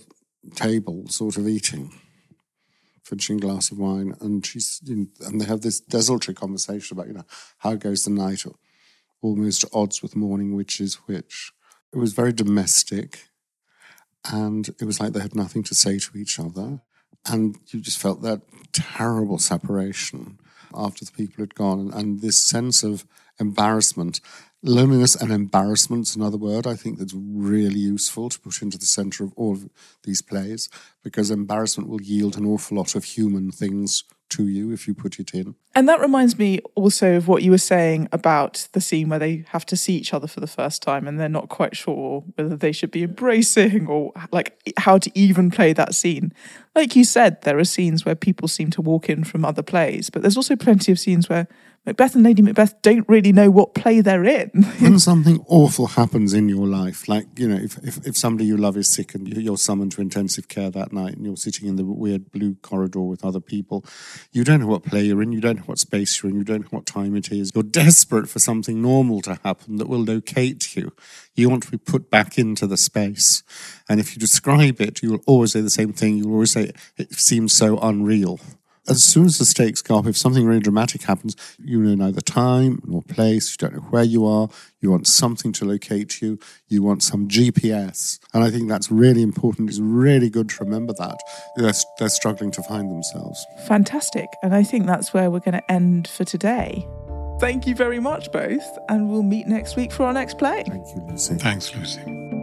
table, 0.55 1.07
sort 1.09 1.37
of 1.37 1.49
eating, 1.49 1.93
finishing 3.03 3.37
a 3.37 3.41
glass 3.41 3.71
of 3.71 3.79
wine, 3.79 4.15
and 4.21 4.45
she's 4.45 4.81
and 4.87 5.41
they 5.41 5.45
have 5.45 5.63
this 5.63 5.81
desultory 5.81 6.35
conversation 6.35 6.97
about, 6.97 7.09
you 7.09 7.15
know, 7.15 7.27
how 7.59 7.75
goes 7.75 8.05
the 8.05 8.11
night, 8.11 8.45
or 8.47 8.55
almost 9.25 9.65
odds 9.73 10.03
with 10.03 10.15
morning, 10.15 10.55
which 10.55 10.81
is 10.81 10.97
which. 11.07 11.53
It 11.93 11.99
was 11.99 12.13
very 12.13 12.33
domestic, 12.33 13.31
and 14.31 14.69
it 14.69 14.85
was 14.85 15.01
like 15.01 15.13
they 15.13 15.21
had 15.21 15.35
nothing 15.35 15.63
to 15.65 15.75
say 15.75 15.99
to 15.99 16.19
each 16.19 16.39
other. 16.39 16.83
And 17.27 17.57
you 17.69 17.81
just 17.81 17.99
felt 17.99 18.21
that 18.23 18.43
terrible 18.73 19.39
separation 19.39 20.39
after 20.75 21.07
the 21.07 21.13
people 21.13 21.43
had 21.43 21.55
gone, 21.55 21.91
and, 21.95 22.21
this 22.21 22.39
sense 22.39 22.83
of 22.83 23.07
embarrassment. 23.41 24.21
Loneliness 24.63 25.15
and 25.15 25.31
embarrassment 25.31 26.09
is 26.09 26.17
another 26.17 26.39
word 26.39 26.67
I 26.67 26.75
think 26.75 26.99
that's 26.99 27.15
really 27.15 27.81
useful 27.81 28.29
to 28.31 28.41
put 28.41 28.63
into 28.63 28.79
the 28.79 28.87
center 28.87 29.25
of 29.25 29.33
all 29.37 29.53
of 29.53 29.69
these 30.05 30.23
plays 30.23 30.69
because 31.03 31.31
embarrassment 31.31 31.89
will 31.89 32.01
yield 32.01 32.37
an 32.37 32.47
awful 32.47 32.79
lot 32.79 32.95
of 32.95 33.05
human 33.05 33.51
things 33.51 34.05
to 34.37 34.47
you 34.49 34.73
if 34.73 34.87
you 34.87 34.95
put 34.95 35.19
it 35.19 35.35
in. 35.35 35.55
And 35.75 35.89
that 35.89 36.01
reminds 36.01 36.39
me 36.39 36.61
also 36.75 37.17
of 37.17 37.29
what 37.29 37.43
you 37.43 37.51
were 37.51 37.59
saying 37.59 38.09
about 38.13 38.69
the 38.73 38.81
scene 38.81 39.09
where 39.09 39.19
they 39.19 39.45
have 39.49 39.67
to 39.67 39.77
see 39.77 39.95
each 39.97 40.15
other 40.15 40.27
for 40.27 40.41
the 40.41 40.47
first 40.47 40.83
time 40.83 41.07
and 41.07 41.19
they're 41.19 41.29
not 41.29 41.49
quite 41.49 41.77
sure 41.77 42.25
whether 42.37 42.57
they 42.57 42.73
should 42.73 42.91
be 42.91 43.03
embracing 43.03 43.87
or 43.87 44.13
like 44.31 44.57
how 44.79 44.99
to 44.99 45.11
even 45.19 45.51
play 45.51 45.73
that 45.73 45.95
scene. 45.95 46.33
Like 46.75 46.97
you 46.97 47.05
said, 47.05 47.43
there 47.43 47.59
are 47.59 47.65
scenes 47.65 48.05
where 48.05 48.15
people 48.15 48.49
seem 48.49 48.71
to 48.71 48.83
walk 48.83 49.09
in 49.09 49.25
from 49.25 49.45
other 49.45 49.63
plays, 49.63 50.11
but 50.11 50.23
there's 50.23 50.37
also 50.37 50.57
plenty 50.57 50.93
of 50.93 50.99
scenes 50.99 51.29
where 51.29 51.49
Macbeth 51.87 52.15
and 52.15 52.25
Lady 52.25 52.41
Macbeth 52.41 52.81
don't 52.81 53.07
really 53.11 53.31
know 53.31 53.51
what 53.51 53.75
play 53.75 54.01
they're 54.01 54.25
in. 54.25 54.49
when 54.79 54.99
something 54.99 55.45
awful 55.49 55.87
happens 55.89 56.33
in 56.33 56.49
your 56.49 56.67
life, 56.67 57.09
like, 57.09 57.39
you 57.39 57.47
know, 57.47 57.57
if, 57.57 57.77
if, 57.79 58.07
if 58.07 58.17
somebody 58.17 58.47
you 58.47 58.57
love 58.57 58.79
is 58.79 58.89
sick 58.89 59.15
and 59.15 59.29
you're 59.29 59.59
summoned 59.59 59.93
to 59.93 60.01
intensive 60.01 60.49
care 60.49 60.71
that 60.71 60.95
night 60.95 61.15
and 61.17 61.27
you're 61.27 61.37
sitting 61.37 61.69
in 61.69 61.77
the 61.77 61.85
weird 61.85 62.33
blue 62.33 62.55
corridor 62.63 63.03
with 63.03 63.23
other 63.23 63.41
people, 63.41 63.85
you 64.33 64.45
don't 64.45 64.61
know 64.61 64.67
what 64.67 64.83
play 64.83 65.03
you're 65.03 65.23
in, 65.23 65.33
you 65.33 65.43
don't 65.43 65.57
know 65.57 65.65
what 65.65 65.79
space 65.79 66.23
you're 66.23 66.31
in, 66.31 66.37
you 66.39 66.45
don't 66.45 66.63
know 66.63 66.79
what 66.79 66.87
time 66.87 67.15
it 67.17 67.31
is. 67.31 67.51
You're 67.55 67.63
desperate 67.63 68.31
for 68.31 68.39
something 68.39 68.81
normal 68.81 69.21
to 69.23 69.39
happen 69.45 69.77
that 69.77 69.89
will 69.89 70.03
locate 70.03 70.75
you. 70.75 70.93
You 71.35 71.51
want 71.51 71.65
to 71.65 71.71
be 71.71 71.79
put 71.79 72.11
back 72.11 72.39
into 72.39 72.67
the 72.67 72.79
space. 72.79 73.43
And 73.91 74.01
if 74.01 74.15
you 74.15 74.21
describe 74.21 74.81
it, 74.81 75.03
you'll 75.03 75.21
always 75.27 75.53
say 75.53 75.61
the 75.61 75.69
same 75.69 75.93
thing. 75.93 76.17
You'll 76.17 76.33
always 76.33 76.53
say, 76.53 76.73
it 76.97 77.13
seems 77.13 77.53
so 77.53 77.79
unreal 77.79 78.41
as 78.89 79.03
soon 79.03 79.27
as 79.27 79.39
the 79.39 79.45
stakes 79.45 79.83
go 79.83 79.99
up, 79.99 80.07
if 80.07 80.17
something 80.17 80.47
really 80.47 80.61
dramatic 80.61 81.03
happens, 81.03 81.37
you 81.59 81.81
know 81.81 81.95
neither 81.95 82.21
time 82.21 82.81
nor 82.85 83.03
place, 83.03 83.53
you 83.53 83.57
don't 83.57 83.75
know 83.75 83.89
where 83.91 84.03
you 84.03 84.27
are, 84.27 84.49
you 84.81 84.91
want 84.91 85.07
something 85.07 85.53
to 85.55 85.65
locate 85.65 86.21
you, 86.21 86.39
you 86.69 86.83
want 86.83 87.03
some 87.03 87.29
GPS. 87.29 88.19
And 88.35 88.45
I 88.45 88.51
think 88.51 88.69
that's 88.69 88.91
really 88.91 89.23
important. 89.23 89.71
It's 89.71 89.81
really 89.81 90.29
good 90.29 90.49
to 90.51 90.65
remember 90.65 90.93
that. 90.99 91.19
They're, 91.57 91.73
they're 91.99 92.09
struggling 92.09 92.51
to 92.53 92.63
find 92.63 92.91
themselves. 92.91 93.45
Fantastic. 93.67 94.29
And 94.43 94.55
I 94.55 94.63
think 94.63 94.87
that's 94.87 95.15
where 95.15 95.31
we're 95.31 95.41
going 95.41 95.53
to 95.53 95.73
end 95.73 96.09
for 96.09 96.25
today. 96.25 96.87
Thank 97.41 97.67
you 97.67 97.75
very 97.75 97.99
much, 97.99 98.31
both, 98.31 98.65
and 98.89 99.11
we'll 99.11 99.23
meet 99.23 99.47
next 99.47 99.77
week 99.77 99.91
for 99.91 100.05
our 100.05 100.13
next 100.13 100.39
play. 100.39 100.63
Thank 100.67 100.87
you, 100.95 101.03
Lucy. 101.09 101.35
Thanks, 101.35 101.75
Lucy. 101.75 102.34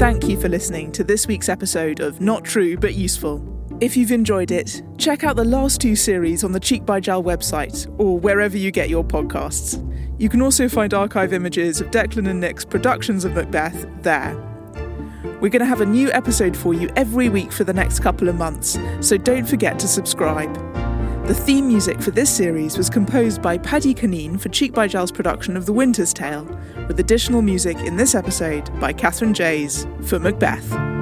Thank 0.00 0.30
you 0.30 0.40
for 0.40 0.48
listening 0.48 0.92
to 0.92 1.04
this 1.04 1.26
week's 1.26 1.50
episode 1.50 2.00
of 2.00 2.22
Not 2.22 2.42
True 2.42 2.74
But 2.78 2.94
Useful. 2.94 3.44
If 3.82 3.98
you've 3.98 4.12
enjoyed 4.12 4.50
it, 4.50 4.82
check 4.96 5.24
out 5.24 5.36
the 5.36 5.44
last 5.44 5.78
two 5.78 5.94
series 5.94 6.42
on 6.42 6.52
the 6.52 6.58
Cheek 6.58 6.86
by 6.86 7.00
Jowl 7.00 7.22
website 7.22 7.86
or 8.00 8.18
wherever 8.18 8.56
you 8.56 8.70
get 8.70 8.88
your 8.88 9.04
podcasts. 9.04 9.76
You 10.18 10.30
can 10.30 10.40
also 10.40 10.70
find 10.70 10.94
archive 10.94 11.34
images 11.34 11.82
of 11.82 11.90
Declan 11.90 12.30
and 12.30 12.40
Nick's 12.40 12.64
productions 12.64 13.26
of 13.26 13.34
Macbeth 13.34 13.86
there. 14.00 14.34
We're 15.42 15.50
going 15.50 15.60
to 15.60 15.66
have 15.66 15.82
a 15.82 15.86
new 15.86 16.10
episode 16.12 16.56
for 16.56 16.72
you 16.72 16.88
every 16.96 17.28
week 17.28 17.52
for 17.52 17.64
the 17.64 17.74
next 17.74 18.00
couple 18.00 18.30
of 18.30 18.36
months, 18.36 18.78
so 19.02 19.18
don't 19.18 19.46
forget 19.46 19.78
to 19.80 19.86
subscribe. 19.86 20.50
The 21.30 21.36
theme 21.36 21.68
music 21.68 22.02
for 22.02 22.10
this 22.10 22.28
series 22.28 22.76
was 22.76 22.90
composed 22.90 23.40
by 23.40 23.56
Paddy 23.56 23.94
Cuneen 23.94 24.40
for 24.40 24.48
Cheek 24.48 24.72
by 24.72 24.88
Jowl's 24.88 25.12
production 25.12 25.56
of 25.56 25.64
The 25.64 25.72
Winter's 25.72 26.12
Tale, 26.12 26.44
with 26.88 26.98
additional 26.98 27.40
music 27.40 27.76
in 27.76 27.96
this 27.96 28.16
episode 28.16 28.68
by 28.80 28.92
Catherine 28.92 29.32
Jayes 29.32 29.86
for 30.08 30.18
Macbeth. 30.18 30.99